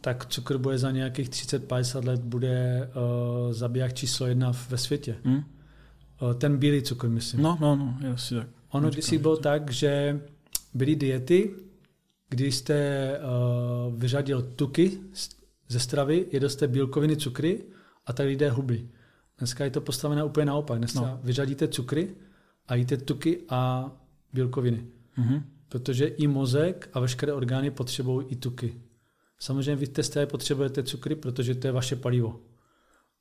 [0.00, 5.16] tak cukr bude za nějakých 30-50 let bude uh, zabiják číslo jedna ve světě.
[5.24, 5.44] Hmm?
[6.22, 7.42] Uh, ten bílý cukr, myslím.
[7.42, 8.48] No, no, no, jasně tak.
[8.70, 10.20] Ono kdysi bylo tak, že
[10.74, 11.54] byly diety,
[12.28, 14.98] kdy jste uh, vyřadil tuky
[15.68, 17.64] ze stravy, jedl jste bílkoviny, cukry
[18.06, 18.88] a tak lidé hubli.
[19.38, 20.78] Dneska je to postavené úplně naopak.
[20.78, 21.20] Dneska no.
[21.22, 22.14] vyřadíte cukry
[22.68, 23.90] a jíte tuky a
[24.32, 24.86] bílkoviny.
[25.18, 25.42] Mm-hmm.
[25.68, 28.80] Protože i mozek a veškeré orgány potřebují i tuky.
[29.38, 32.40] Samozřejmě vy testé potřebujete cukry, protože to je vaše palivo.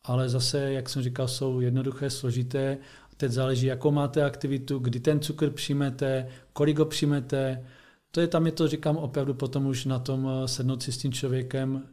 [0.04, 2.78] Ale zase, jak jsem říkal, jsou jednoduché, složité.
[3.18, 7.66] Teď záleží, jakou máte aktivitu, kdy ten cukr přijmete, kolik ho přijmete.
[8.12, 10.98] To je tam, je to říkám opravdu potom už na tom eh, sednout si s
[10.98, 11.84] tím člověkem,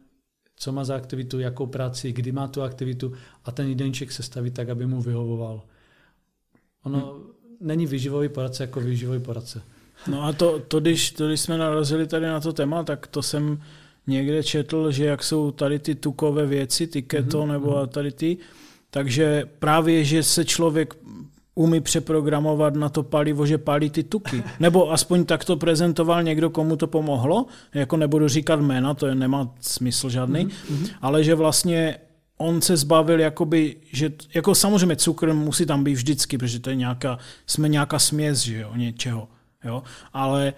[0.55, 3.13] co má za aktivitu, jakou práci, kdy má tu aktivitu
[3.45, 5.61] a ten jídelníček sestavit tak, aby mu vyhovoval.
[6.83, 7.23] Ono hmm.
[7.61, 9.61] není výživový poradce jako výživový poradce.
[10.07, 13.21] No a to, to, když, to, když jsme narazili tady na to téma, tak to
[13.21, 13.61] jsem
[14.07, 17.51] někde četl, že jak jsou tady ty tukové věci, ty keto mm-hmm.
[17.51, 17.87] nebo mhm.
[17.87, 18.37] tady ty,
[18.89, 20.95] takže právě, že se člověk
[21.55, 24.43] umí přeprogramovat na to palivo, že pálí ty tuky.
[24.59, 27.45] Nebo aspoň tak to prezentoval někdo, komu to pomohlo.
[27.73, 30.45] Jako nebudu říkat jména, to je, nemá smysl žádný.
[30.45, 30.89] Mm-hmm.
[31.01, 31.97] Ale že vlastně
[32.37, 36.75] on se zbavil, jakoby, že jako samozřejmě cukr musí tam být vždycky, protože to je
[36.75, 37.17] nějaká,
[37.47, 39.27] jsme nějaká směs, že jo, něčeho.
[39.63, 39.83] Jo?
[40.13, 40.53] Ale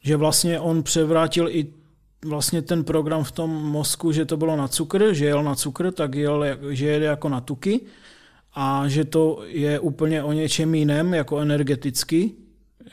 [0.00, 1.66] že vlastně on převrátil i
[2.24, 5.92] vlastně ten program v tom mozku, že to bylo na cukr, že jel na cukr,
[5.92, 7.80] tak jel, že jede jako na tuky
[8.54, 12.32] a že to je úplně o něčem jiném, jako energeticky,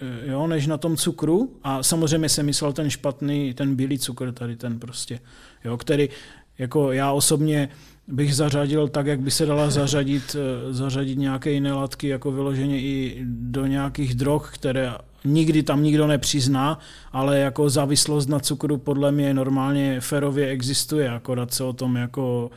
[0.01, 1.59] eh, jo, než na tom cukru.
[1.63, 5.19] A samozřejmě jsem myslel ten špatný, ten bílý cukr tady, ten prostě,
[5.63, 6.09] jo, který
[6.57, 7.69] jako já osobně
[8.07, 12.81] bych zařadil tak, jak by se dala zařadit, eh, zařadit nějaké jiné látky, jako vyloženě
[12.81, 14.93] i do nějakých drog, které
[15.25, 16.79] nikdy tam nikdo nepřizná,
[17.11, 22.51] ale jako závislost na cukru podle mě normálně ferově existuje, akorát se o tom jako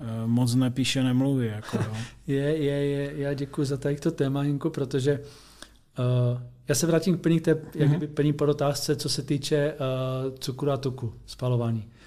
[0.00, 1.46] eh, moc nepíše, nemluví.
[1.46, 1.96] Jako, jo.
[2.26, 5.20] Je, je, je, já děkuji za tady to téma, Hinko, protože
[5.98, 8.06] uh, já se vrátím k plní, té, mm-hmm.
[8.06, 11.78] plní podotázce, co se týče uh, cukru a tuku, spalování.
[11.78, 12.01] Uh,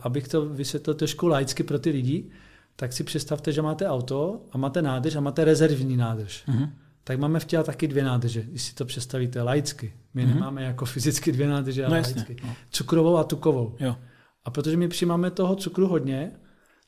[0.00, 2.30] abych to vysvětlil trošku laicky pro ty lidi,
[2.76, 6.44] tak si představte, že máte auto a máte nádrž a máte rezervní nádrž.
[6.48, 6.70] Mm-hmm
[7.08, 9.92] tak máme v těle taky dvě nádrže, když si to představíte laicky.
[10.14, 10.34] My mm-hmm.
[10.34, 12.36] nemáme jako fyzicky dvě nádrže, ale no, laicky.
[12.44, 12.54] No.
[12.70, 13.76] Cukrovou a tukovou.
[13.80, 13.96] Jo.
[14.44, 16.32] A protože my přijímáme toho cukru hodně,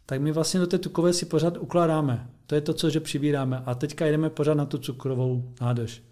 [0.07, 2.31] tak my vlastně do té tukové si pořád ukládáme.
[2.47, 3.63] To je to, co že přibíráme.
[3.67, 6.03] A teďka jdeme pořád na tu cukrovou nádrž.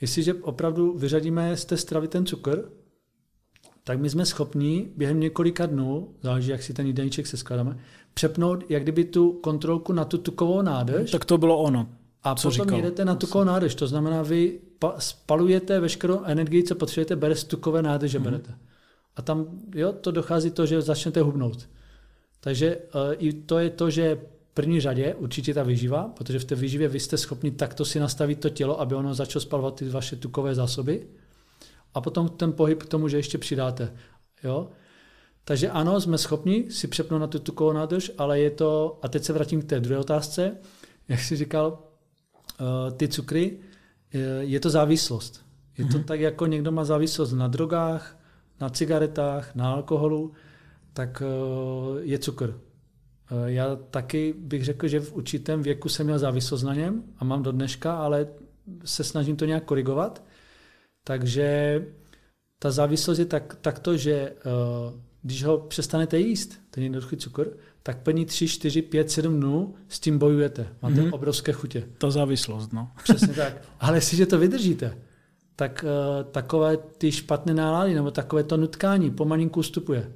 [0.00, 2.64] Jestliže opravdu vyřadíme z té stravy ten cukr,
[3.84, 7.78] tak my jsme schopni během několika dnů, záleží, jak si ten jídelníček se skládáme,
[8.14, 11.10] přepnout jak kdyby tu kontrolku na tu tukovou nádrž.
[11.10, 11.88] Tak to bylo ono.
[12.22, 12.76] A co potom říkal?
[12.76, 14.58] jedete na tukovou nádrž, to znamená, vy
[14.98, 18.22] spalujete veškerou energii, co potřebujete, bere z tukové nádrže, mm-hmm.
[18.22, 18.54] berete.
[19.16, 21.68] A tam jo, to dochází to, že začnete hubnout.
[22.40, 24.14] Takže uh, i to je to, že
[24.50, 28.00] v první řadě určitě ta výživa, protože v té výživě vy jste schopni takto si
[28.00, 31.06] nastavit to tělo, aby ono začalo spalovat ty vaše tukové zásoby.
[31.94, 33.96] A potom ten pohyb k tomu, že ještě přidáte.
[34.44, 34.68] Jo?
[35.44, 39.24] Takže ano, jsme schopni si přepnout na tu tukovou nádrž, ale je to, a teď
[39.24, 40.56] se vrátím k té druhé otázce,
[41.08, 41.78] jak jsi říkal,
[42.60, 43.58] Eh, ty cukry,
[44.14, 45.44] eh, je to závislost.
[45.78, 46.04] Je to mm-hmm.
[46.04, 48.18] tak, jako někdo má závislost na drogách,
[48.60, 50.32] na cigaretách, na alkoholu,
[50.92, 52.60] tak eh, je cukr.
[53.46, 57.42] Já taky bych řekl, že v určitém věku jsem měl závislost na něm a mám
[57.42, 58.28] do dneška, ale
[58.84, 60.22] se snažím to nějak korigovat.
[61.04, 61.80] Takže
[62.58, 64.32] ta závislost je tak, takto, že
[65.22, 67.50] když ho přestanete jíst, ten jednoduchý cukr,
[67.82, 70.68] tak plní 3, 4, 5, 7 dnů s tím bojujete.
[70.82, 71.14] Máte mm-hmm.
[71.14, 71.88] obrovské chutě.
[71.98, 72.90] To závislost, no.
[73.02, 73.62] Přesně tak.
[73.80, 74.98] Ale jestliže to vydržíte,
[75.56, 80.12] tak uh, takové ty špatné nálady nebo takové to nutkání pomalinku ustupuje.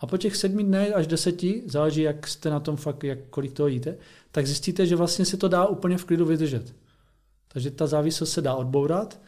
[0.00, 3.52] A po těch sedmi dnech až deseti, záleží, jak jste na tom fakt, jak, kolik
[3.52, 3.96] toho jíte,
[4.30, 6.74] tak zjistíte, že vlastně se to dá úplně v klidu vydržet.
[7.48, 9.20] Takže ta závislost se dá odbourat,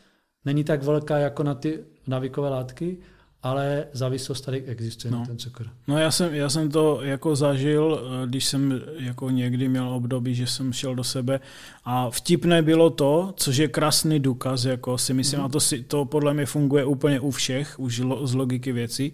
[0.45, 2.99] není tak velká jako na ty návykové látky
[3.43, 5.19] ale závislost tady existuje no.
[5.19, 5.67] na ten cukr.
[5.89, 10.35] No já jsem, já jsem to jako zažil, eh, když jsem jako někdy měl období,
[10.35, 11.41] že jsem šel do sebe
[11.85, 15.45] a vtipné bylo to, což je krásný důkaz, jako si myslím, mm-hmm.
[15.45, 19.13] a to, si, to podle mě funguje úplně u všech, už lo, z logiky věcí,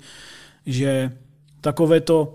[0.67, 1.13] že
[1.61, 2.35] takové to,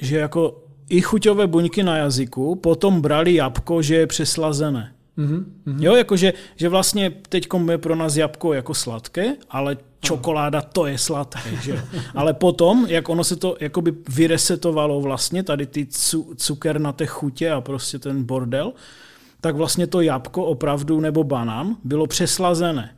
[0.00, 4.92] že jako i chuťové buňky na jazyku potom brali jabko, že je přeslazené.
[5.18, 5.44] Mm-hmm.
[5.78, 10.98] Jo, jakože že vlastně teď je pro nás jabko jako sladké, ale čokoláda to je
[10.98, 11.56] sladké.
[11.62, 11.84] Že?
[12.14, 17.06] Ale potom, jak ono se to jakoby vyresetovalo vlastně, tady ty cu, cuker na té
[17.06, 18.72] chutě a prostě ten bordel,
[19.40, 22.96] tak vlastně to jabko opravdu nebo banán bylo přeslazené.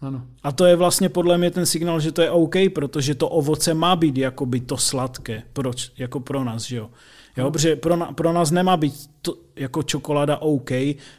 [0.00, 0.22] Ano.
[0.42, 3.74] A to je vlastně podle mě ten signál, že to je OK, protože to ovoce
[3.74, 6.90] má být jakoby to sladké, proč, jako pro nás, že jo.
[7.38, 10.70] Jo, protože pro, na, pro nás nemá být to, jako čokoláda OK,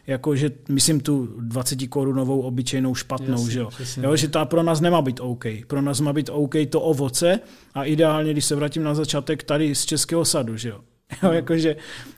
[0.08, 3.70] jako že myslím tu 20 korunovou obyčejnou špatnou, Jasně, že jo?
[4.02, 4.16] jo?
[4.16, 5.46] Že ta pro nás nemá být OK.
[5.68, 7.40] Pro nás má být OK to ovoce
[7.74, 10.80] a ideálně, když se vrátím na začátek, tady z Českého sadu, že jo?
[11.24, 11.76] Jo, jakože,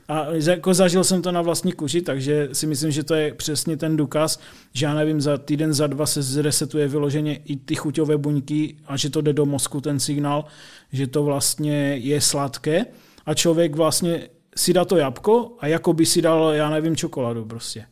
[0.08, 3.76] a jako zažil jsem to na vlastní kuži, takže si myslím, že to je přesně
[3.76, 4.40] ten důkaz,
[4.72, 8.96] že já nevím, za týden, za dva se zresetuje vyloženě i ty chuťové buňky a
[8.96, 10.44] že to jde do mozku ten signál,
[10.92, 12.86] že to vlastně je sladké
[13.26, 17.44] a člověk vlastně si dá to jabko a jako by si dal, já nevím, čokoládu
[17.44, 17.86] prostě.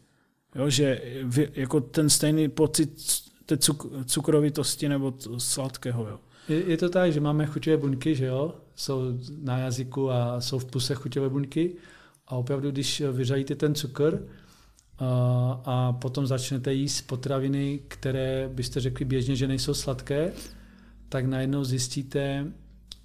[0.55, 1.03] Jo, že
[1.53, 2.91] jako ten stejný pocit
[3.47, 6.09] té cuk, cukrovitosti nebo sladkého.
[6.09, 6.19] Jo.
[6.49, 8.55] Je, je to tak, že máme chuťové buňky, že jo?
[8.75, 9.03] Jsou
[9.43, 11.77] na jazyku a jsou v puse chuťové buňky
[12.27, 14.27] a opravdu, když vyřadíte ten cukr
[14.99, 20.33] a, a potom začnete jíst potraviny, které byste řekli běžně, že nejsou sladké,
[21.09, 22.53] tak najednou zjistíte,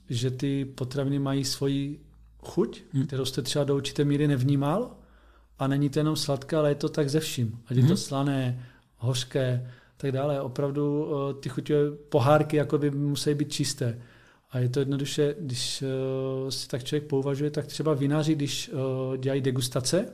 [0.09, 1.99] že ty potraviny mají svoji
[2.45, 3.07] chuť, hmm.
[3.07, 4.91] kterou jste třeba do určité míry nevnímal
[5.59, 7.59] a není to jenom sladké, ale je to tak ze vším.
[7.67, 7.97] Ať je to hmm.
[7.97, 8.65] slané,
[8.97, 10.41] hořké, tak dále.
[10.41, 13.99] Opravdu uh, ty chuťové pohárky jakoby musí být čisté.
[14.51, 15.83] A je to jednoduše, když
[16.43, 20.05] uh, si tak člověk pouvažuje, tak třeba vinaři, když uh, dělají degustace,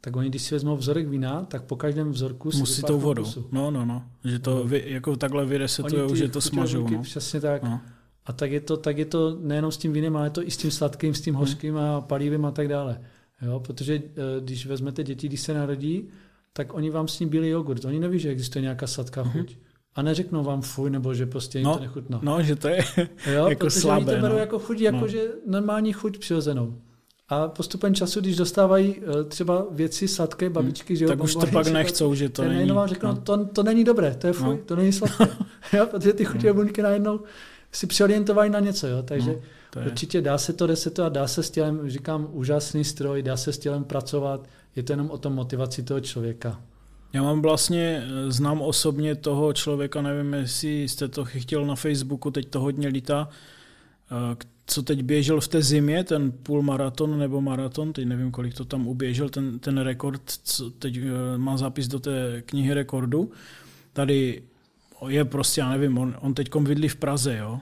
[0.00, 3.26] tak oni, když si vezmou vzorek vína, tak po každém vzorku si Musí tou vodou.
[3.52, 4.04] No, no, no.
[4.24, 4.64] Že to no.
[4.64, 6.88] vy, jako takhle vyresetujou, že to smažou.
[6.88, 7.02] No.
[7.02, 7.62] Přesně tak.
[7.62, 7.80] No.
[8.30, 10.50] A tak je, to, tak je to nejenom s tím vínem, ale je to i
[10.50, 11.40] s tím sladkým, s tím hmm.
[11.40, 13.00] hořkým a palivým a tak dále.
[13.42, 16.08] Jo, protože eh, když vezmete děti, když se narodí,
[16.52, 17.84] tak oni vám sní bílý jogurt.
[17.84, 19.32] Oni neví, že existuje nějaká sladká mm-hmm.
[19.32, 19.56] chuť.
[19.94, 22.20] A neřeknou vám fuj, nebo že prostě jim no, to nechutná.
[22.22, 22.84] No, že to je
[23.34, 24.12] jo, jako protože slabé.
[24.12, 24.38] Oni to berou no.
[24.38, 25.08] jako chuť, jako no.
[25.08, 26.74] že normální chuť přirozenou.
[27.28, 30.52] A postupem času, když dostávají uh, třeba věci sladké, hmm.
[30.52, 30.98] babičky, hmm.
[30.98, 32.70] že jo, tak už to pak nechcou, že to není.
[32.70, 33.16] vám řeknou, no.
[33.16, 34.60] to, to není dobré, to je fuj, no.
[34.66, 35.28] to není sladké.
[35.76, 36.54] jo, protože ty chutě no.
[36.54, 37.20] buňky najednou
[37.72, 39.02] si přeorientovali na něco, jo?
[39.02, 39.36] takže
[39.76, 43.52] no, určitě dá se to resetovat, dá se s tělem, říkám, úžasný stroj, dá se
[43.52, 46.60] s tělem pracovat, je to jenom o tom motivaci toho člověka.
[47.12, 52.30] Já mám vlastně, eh, znám osobně toho člověka, nevím, jestli jste to chtěl na Facebooku,
[52.30, 53.28] teď to hodně lítá,
[54.10, 58.64] eh, co teď běžel v té zimě, ten půlmaraton nebo maraton, teď nevím, kolik to
[58.64, 63.30] tam uběžel, ten, ten rekord, co teď eh, má zápis do té knihy rekordu.
[63.92, 64.42] Tady
[65.08, 67.58] je prostě, já nevím, on, on teď bydlí v Praze, jo.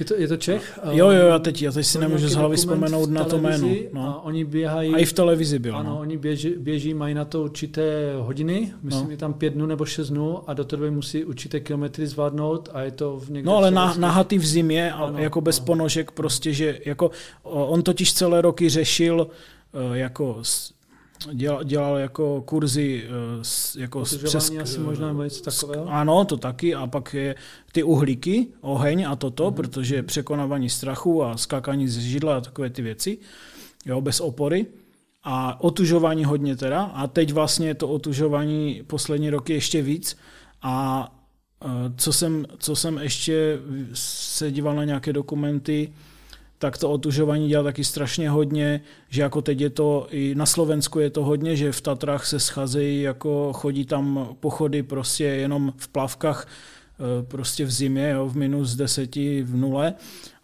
[0.00, 0.80] Je to, je to Čech?
[0.90, 3.68] Jo, jo, já teď, já teď si nemůžu z hlavy vzpomenout na to jméno.
[3.92, 4.08] No.
[4.08, 4.94] A oni běhají...
[4.94, 5.78] A i v televizi bylo.
[5.78, 6.00] Ano, no.
[6.00, 9.10] oni běží, běží, mají na to určité hodiny, myslím, no.
[9.10, 12.68] je tam pět dnů nebo šest dnů a do té doby musí určité kilometry zvládnout
[12.72, 13.46] a je to v někde...
[13.46, 15.66] No ale na, nahatý v zimě a ano, jako bez ano.
[15.66, 17.10] ponožek prostě, že jako
[17.42, 19.26] on totiž celé roky řešil
[19.72, 20.38] uh, jako
[21.32, 25.88] dělal, dělal jako kurzy eh, jako přes, asi možná něco takového?
[25.88, 27.34] Ano, to taky a pak je
[27.72, 29.54] ty uhlíky, oheň a toto, mm.
[29.54, 33.18] protože překonávání strachu a skákání z židla a takové ty věci,
[33.86, 34.66] jo, bez opory.
[35.24, 36.82] A otužování hodně teda.
[36.82, 40.16] A teď vlastně to otužování poslední roky ještě víc.
[40.62, 41.08] A
[41.64, 43.58] eh, co jsem, co jsem ještě
[43.94, 45.92] se díval na nějaké dokumenty,
[46.62, 51.00] tak to otužování dělá taky strašně hodně, že jako teď je to i na Slovensku
[51.00, 55.88] je to hodně, že v Tatrách se scházejí, jako chodí tam pochody prostě jenom v
[55.88, 59.94] plavkách, e, prostě v zimě, jo, v minus deseti, v nule.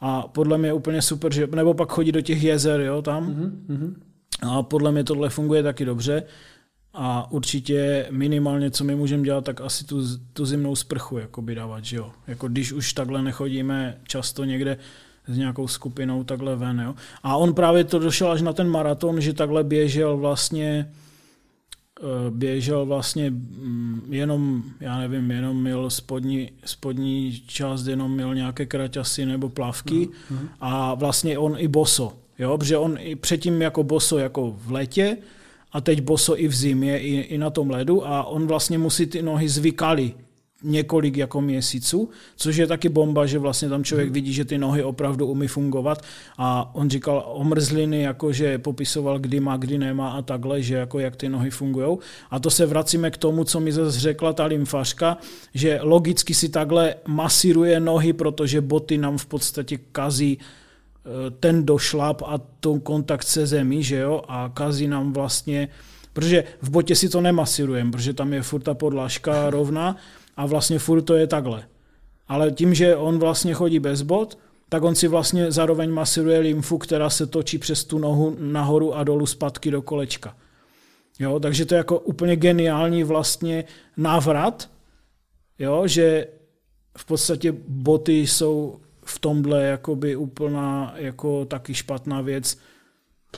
[0.01, 3.35] A podle mě je úplně super, že, nebo pak chodí do těch jezer, jo, tam.
[3.69, 3.95] Mm-hmm.
[4.43, 6.23] A podle mě tohle funguje taky dobře.
[6.95, 11.85] A určitě minimálně, co my můžeme dělat, tak asi tu, tu zimnou sprchu jakoby dávat,
[11.85, 12.13] že jo.
[12.27, 14.79] Jako když už takhle nechodíme často někde
[15.29, 16.81] s nějakou skupinou takhle ven.
[16.81, 16.95] Jo.
[17.23, 20.91] A on právě to došel až na ten maraton, že takhle běžel vlastně
[22.01, 28.67] eh, běžel vlastně mm, jenom, já nevím, jenom měl spodní, spodní část, jenom měl nějaké
[28.67, 30.49] kraťasy nebo plavky uh-huh.
[30.61, 35.17] a vlastně on i boso, jo, protože on i předtím jako boso jako v letě
[35.73, 39.07] a teď boso i v zimě, i, i na tom ledu a on vlastně musí
[39.07, 40.15] ty nohy zvykaly
[40.63, 44.15] několik jako měsíců, což je taky bomba, že vlastně tam člověk mhm.
[44.15, 46.03] vidí, že ty nohy opravdu umí fungovat
[46.39, 50.99] a on říkal omrzliny, jako že popisoval, kdy má, kdy nemá a takhle, že jako
[50.99, 51.99] jak ty nohy fungují.
[52.31, 55.17] A to se vracíme k tomu, co mi zase řekla ta lymfařka,
[55.55, 62.23] že logicky si takhle masíruje nohy, protože boty nám v podstatě kazí eh, ten došlap
[62.27, 65.69] a to kontakt se zemí, že jo, a kazí nám vlastně
[66.13, 69.97] Protože v botě si to nemasírujeme, protože tam je furt ta podlažka rovná
[70.39, 71.69] a vlastně furt to je takhle.
[72.29, 76.79] Ale tím, že on vlastně chodí bez bot, tak on si vlastně zároveň masíruje lymfu,
[76.79, 80.37] která se točí přes tu nohu nahoru a dolů zpátky do kolečka.
[81.19, 83.65] Jo, takže to je jako úplně geniální vlastně
[83.97, 84.71] návrat,
[85.59, 86.27] jo, že
[86.99, 92.59] v podstatě boty jsou v tomhle jakoby úplná jako taky špatná věc,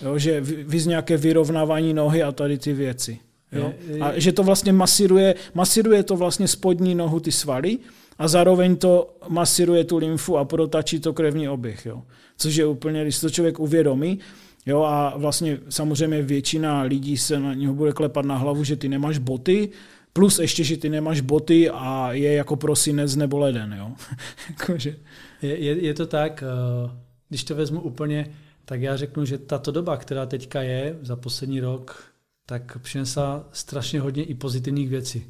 [0.03, 3.19] jo, že víc nějaké vyrovnávání nohy a tady ty věci.
[3.53, 3.73] Jo?
[4.01, 7.79] A že to vlastně masíruje, masíruje to vlastně spodní nohu ty svaly
[8.19, 11.87] a zároveň to masíruje tu lymfu a protačí to krevní oběh.
[11.87, 12.03] Jo?
[12.37, 14.19] Což je úplně, když to člověk uvědomí,
[14.67, 18.89] Jo, a vlastně samozřejmě většina lidí se na něho bude klepat na hlavu, že ty
[18.89, 19.71] nemáš boty,
[20.13, 23.75] plus ještě, že ty nemáš boty a je jako prosinec nebo leden.
[23.79, 23.93] Jo?
[24.49, 24.97] Jakože...
[25.43, 26.91] je, je, je to tak, eh,
[27.29, 28.31] když to vezmu úplně,
[28.65, 32.10] tak já řeknu, že tato doba, která teďka je za poslední rok,
[32.51, 35.27] tak přinesla strašně hodně i pozitivních věcí.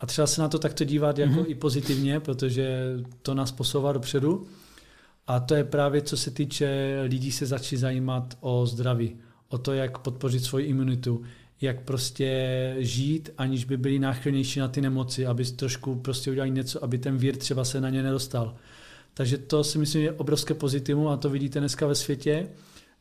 [0.00, 1.50] A třeba se na to takto dívat jako mm-hmm.
[1.50, 4.46] i pozitivně, protože to nás posouvá dopředu.
[5.26, 9.16] A to je právě, co se týče lidí se začít zajímat o zdraví,
[9.48, 11.22] o to, jak podpořit svoji imunitu,
[11.60, 16.84] jak prostě žít, aniž by byli náchylnější na ty nemoci, aby trošku prostě udělali něco,
[16.84, 18.54] aby ten vír třeba se na ně nedostal.
[19.14, 22.48] Takže to si myslím je obrovské pozitivum a to vidíte dneska ve světě.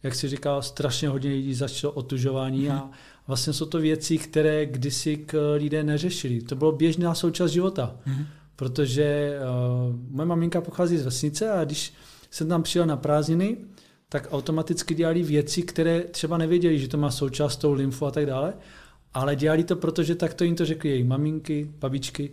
[0.04, 2.74] Jak si říkal, strašně hodně lidí začalo otužování mm-hmm.
[2.74, 2.92] a
[3.28, 6.42] vlastně jsou to věci, které kdysi k lidé neřešili.
[6.42, 8.26] To bylo běžná součást života, mm-hmm.
[8.56, 9.38] protože
[9.90, 11.94] uh, moje maminka pochází z vesnice a když
[12.32, 13.58] jsem tam přijel na prázdniny,
[14.10, 18.26] tak automaticky dělali věci, které třeba nevěděli, že to má součást tou lymfu a tak
[18.26, 18.54] dále,
[19.14, 22.32] ale dělali to, protože takto jim to řekli jejich maminky, babičky.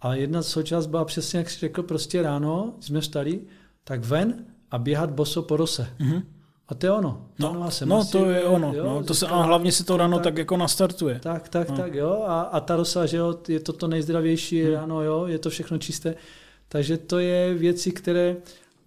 [0.00, 3.40] A jedna součást byla přesně, jak si řekl, prostě ráno, jsme vstali,
[3.84, 4.34] tak ven
[4.70, 5.88] a běhat boso po rose.
[6.00, 6.22] Mm-hmm.
[6.68, 7.26] A to je ono.
[7.38, 8.74] No, se no to je ono.
[8.74, 11.20] Jo, no, to se, a hlavně se to ráno tak, tak jako nastartuje.
[11.22, 11.76] Tak, tak, no.
[11.76, 12.24] tak, jo.
[12.26, 14.72] A, a ta rosa, že jo, je to to nejzdravější hmm.
[14.72, 16.14] ráno, jo, je to všechno čisté.
[16.68, 18.36] Takže to je věci, které,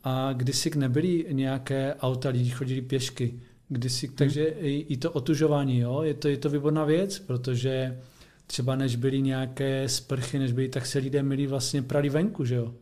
[0.03, 4.15] a kdysi nebyly nějaké auta, lidi chodili pěšky, kdysi, hmm.
[4.15, 7.99] takže i, i to otužování, jo, je to, je to výborná věc, protože
[8.47, 12.55] třeba než byly nějaké sprchy, než byly, tak se lidé milí vlastně prali venku, že
[12.55, 12.73] jo.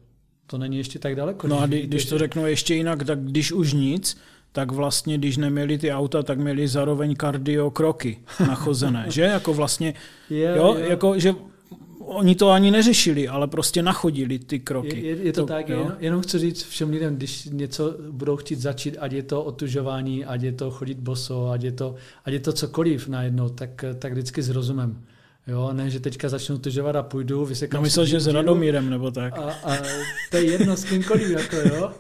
[0.48, 1.48] To není ještě tak daleko.
[1.48, 4.18] No a když, když to řeknu ještě jinak, tak když už nic,
[4.52, 9.22] tak vlastně, když neměli ty auta, tak měli zároveň kardio kroky nachozené, že?
[9.22, 9.94] Jako vlastně,
[10.30, 10.90] je, jo, je.
[10.90, 11.36] jako, že
[12.00, 15.02] oni to ani neřešili, ale prostě nachodili ty kroky.
[15.02, 15.78] Je, je, je to, to tak, jo?
[15.78, 20.26] Jenom, jenom chci říct všem lidem, když něco budou chtít začít, ať je to otužování,
[20.26, 21.96] ať je to chodit boso, ať je to,
[22.26, 25.02] ať je to cokoliv najednou, tak, tak vždycky s rozumem.
[25.48, 27.78] Jo, ne, že teďka začnu tužovat a půjdu, vysekám...
[27.78, 29.38] No myslel, že s Radomírem, nebo tak.
[29.38, 29.78] A, a
[30.32, 31.92] to je jedno s kýmkoliv, jako jo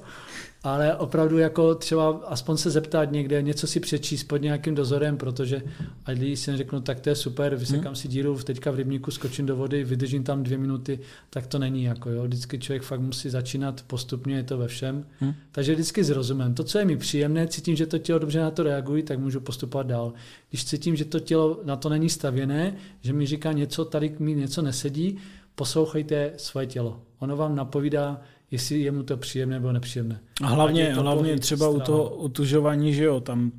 [0.63, 5.61] ale opravdu jako třeba aspoň se zeptat někde, něco si přečíst pod nějakým dozorem, protože
[6.05, 7.95] ať lidi si neřeknou, tak to je super, vysekám hmm.
[7.95, 10.99] si díru, teďka v rybníku skočím do vody, vydržím tam dvě minuty,
[11.29, 12.23] tak to není jako jo.
[12.23, 15.05] Vždycky člověk fakt musí začínat postupně, je to ve všem.
[15.19, 15.33] Hmm.
[15.51, 16.53] Takže vždycky zrozumím.
[16.53, 19.39] To, co je mi příjemné, cítím, že to tělo dobře na to reaguje, tak můžu
[19.39, 20.13] postupovat dál.
[20.49, 24.35] Když cítím, že to tělo na to není stavěné, že mi říká něco, tady mi
[24.35, 25.17] něco nesedí,
[25.55, 27.01] poslouchejte svoje tělo.
[27.19, 28.21] Ono vám napovídá,
[28.51, 30.19] jestli je mu to příjemné nebo nepříjemné.
[30.43, 33.51] A hlavně, hlavně třeba u toho utužování, že jo, tam,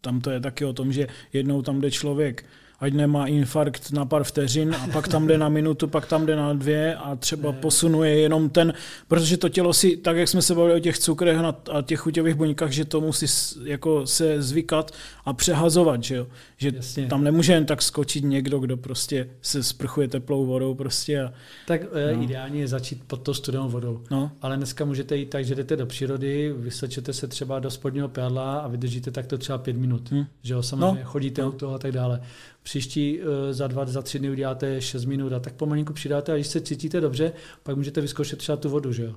[0.00, 2.44] tam to je taky o tom, že jednou tam jde člověk
[2.82, 6.36] ať nemá infarkt na pár vteřin a pak tam jde na minutu, pak tam jde
[6.36, 8.72] na dvě a třeba posunuje jenom ten,
[9.08, 12.34] protože to tělo si, tak jak jsme se bavili o těch cukrech a těch chuťových
[12.34, 13.26] buňkách, že to musí
[13.64, 14.90] jako se zvykat
[15.24, 16.26] a přehazovat, že jo.
[16.56, 17.06] Že Jasně.
[17.06, 21.22] tam nemůže jen tak skočit někdo, kdo prostě se sprchuje teplou vodou prostě.
[21.22, 21.32] A,
[21.66, 22.22] tak eh, no.
[22.22, 24.00] ideálně je začít pod tou studenou vodou.
[24.10, 24.30] No.
[24.42, 28.58] Ale dneska můžete jít tak, že jdete do přírody, vysečete se třeba do spodního pádla
[28.58, 30.10] a vydržíte takto třeba pět minut.
[30.10, 30.26] Hmm.
[30.42, 31.04] Že jo, samozřejmě no.
[31.04, 31.48] chodíte no.
[31.48, 32.20] u toho a tak dále
[32.62, 36.34] příští uh, za dva, za tři dny uděláte 6 minut a tak pomalinku přidáte a
[36.34, 37.32] když se cítíte dobře,
[37.62, 38.92] pak můžete vyzkoušet třeba tu vodu.
[38.92, 39.14] Že jo?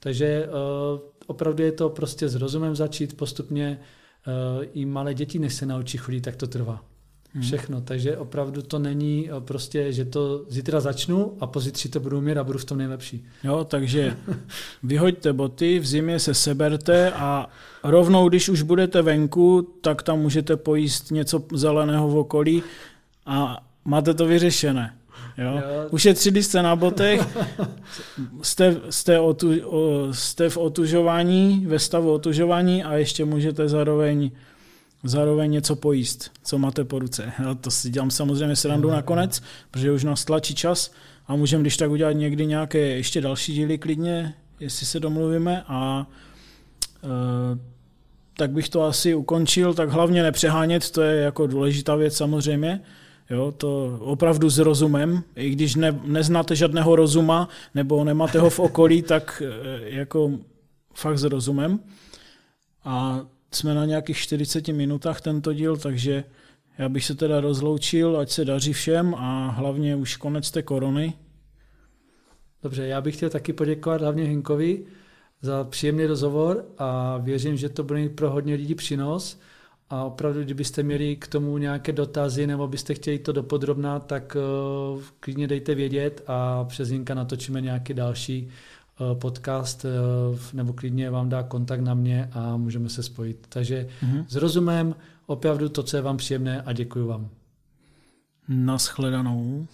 [0.00, 3.80] Takže uh, opravdu je to prostě s rozumem začít postupně.
[4.58, 6.93] Uh, I malé děti, než se naučí chodit, tak to trvá.
[7.34, 7.42] Hmm.
[7.42, 7.80] Všechno.
[7.80, 12.44] Takže opravdu to není prostě, že to zítra začnu a pozítří to budu umět a
[12.44, 13.24] budu v tom nejlepší.
[13.44, 14.16] Jo, takže
[14.82, 17.48] vyhoďte boty, v zimě se seberte a
[17.82, 22.62] rovnou, když už budete venku, tak tam můžete pojíst něco zeleného v okolí
[23.26, 24.94] a máte to vyřešené.
[25.38, 25.50] Jo?
[25.54, 25.88] Jo.
[25.90, 27.38] Ušetřili jste na botech,
[28.42, 34.30] jste, jste, otu, o, jste v otužování, ve stavu otužování a ještě můžete zároveň
[35.04, 37.32] zároveň něco pojíst, co máte po ruce.
[37.38, 40.92] Já to si dělám samozřejmě srandu no, nakonec, protože už nás tlačí čas
[41.26, 46.06] a můžeme když tak udělat někdy nějaké ještě další díly klidně, jestli se domluvíme a
[47.04, 47.58] e,
[48.36, 52.80] tak bych to asi ukončil, tak hlavně nepřehánět, to je jako důležitá věc samozřejmě,
[53.30, 58.58] Jo, to opravdu s rozumem, i když ne, neznáte žádného rozuma nebo nemáte ho v
[58.58, 60.32] okolí, tak e, jako
[60.94, 61.80] fakt s rozumem.
[62.84, 63.20] A
[63.56, 66.24] jsme na nějakých 40 minutách tento díl, takže
[66.78, 71.14] já bych se teda rozloučil, ať se daří všem a hlavně už konec té korony.
[72.62, 74.84] Dobře, já bych chtěl taky poděkovat hlavně Hinkovi
[75.42, 79.40] za příjemný rozhovor a věřím, že to bude mít pro hodně lidí přínos.
[79.90, 84.36] A opravdu, kdybyste měli k tomu nějaké dotazy nebo byste chtěli to dopodrobná, tak
[84.96, 88.48] uh, klidně dejte vědět a přes Hinka natočíme nějaký další
[89.14, 93.46] podcast uh, nebo klidně vám dá kontakt na mě a můžeme se spojit.
[93.48, 94.24] Takže mm-hmm.
[94.28, 94.94] s rozumem,
[95.26, 97.28] opravdu to, co je vám příjemné a děkuji vám.
[98.48, 99.66] Naschledanou.